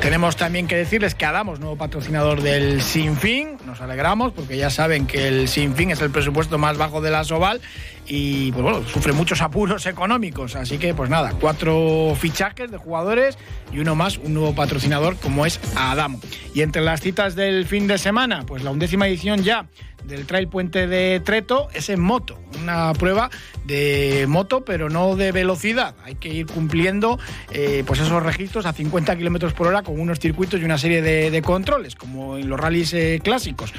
Tenemos 0.00 0.36
también 0.36 0.68
que 0.68 0.76
decirles 0.76 1.14
que 1.14 1.26
Adamos, 1.26 1.58
nuevo 1.58 1.76
patrocinador 1.76 2.40
del 2.40 2.82
Sinfín, 2.82 3.58
nos 3.66 3.80
alegramos 3.80 4.32
porque 4.32 4.56
ya 4.56 4.70
saben 4.70 5.06
que 5.06 5.26
el 5.26 5.48
Sinfín 5.48 5.90
es 5.90 6.00
el 6.00 6.10
presupuesto 6.10 6.56
más 6.56 6.78
bajo 6.78 7.00
de 7.00 7.10
la 7.10 7.24
Soval 7.24 7.60
y 8.06 8.52
pues 8.52 8.62
bueno, 8.62 8.82
sufre 8.84 9.12
muchos 9.12 9.42
apuros 9.42 9.84
económicos, 9.86 10.56
así 10.56 10.78
que 10.78 10.94
pues 10.94 11.10
nada, 11.10 11.34
cuatro 11.40 12.16
fichajes 12.18 12.70
de 12.70 12.78
jugadores 12.78 13.36
y 13.72 13.80
uno 13.80 13.96
más, 13.96 14.18
un 14.18 14.34
nuevo 14.34 14.54
patrocinador 14.54 15.16
como 15.16 15.44
es 15.44 15.60
Adamo. 15.76 16.20
Y 16.54 16.62
entre 16.62 16.80
las 16.80 17.00
citas 17.00 17.34
del 17.34 17.66
fin 17.66 17.86
de 17.86 17.98
semana, 17.98 18.44
pues 18.46 18.62
la 18.62 18.70
undécima 18.70 19.08
edición 19.08 19.42
ya 19.42 19.66
del 20.04 20.26
Trail 20.26 20.48
Puente 20.48 20.86
de 20.86 21.20
Treto 21.20 21.68
es 21.74 21.88
en 21.90 22.00
moto, 22.00 22.38
una 22.62 22.92
prueba 22.94 23.30
de 23.64 24.24
moto 24.26 24.64
pero 24.64 24.88
no 24.88 25.16
de 25.16 25.32
velocidad. 25.32 25.94
Hay 26.04 26.14
que 26.14 26.28
ir 26.28 26.46
cumpliendo 26.46 27.18
eh, 27.52 27.84
pues 27.86 28.00
esos 28.00 28.22
registros 28.22 28.64
a 28.64 28.72
50 28.72 29.16
kilómetros 29.16 29.52
por 29.52 29.66
hora 29.66 29.82
con 29.88 29.98
unos 29.98 30.18
circuitos 30.18 30.60
y 30.60 30.64
una 30.64 30.76
serie 30.76 31.00
de, 31.00 31.42
controles, 31.42 31.94
como 31.94 32.36
en 32.36 32.46
los 32.46 32.60
rallies 32.60 32.92
eh, 32.92 33.20
clásicos. 33.24 33.72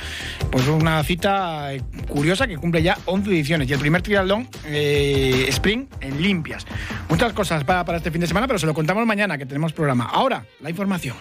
Pues 0.51 0.67
una 0.67 1.03
cita 1.03 1.71
eh, 1.71 1.83
curiosa 2.07 2.47
que 2.47 2.57
cumple 2.57 2.81
ya 2.81 2.97
11 3.05 3.29
ediciones 3.29 3.69
y 3.69 3.73
el 3.73 3.79
primer 3.79 4.01
triatlón 4.01 4.47
Spring 4.65 5.85
en 6.01 6.21
limpias. 6.21 6.65
Muchas 7.09 7.33
cosas 7.33 7.63
para, 7.63 7.85
para 7.85 7.99
este 7.99 8.09
fin 8.09 8.21
de 8.21 8.27
semana, 8.27 8.47
pero 8.47 8.57
se 8.57 8.65
lo 8.65 8.73
contamos 8.73 9.05
mañana 9.05 9.37
que 9.37 9.45
tenemos 9.45 9.71
programa. 9.71 10.05
Ahora, 10.05 10.45
la 10.61 10.71
información. 10.71 11.15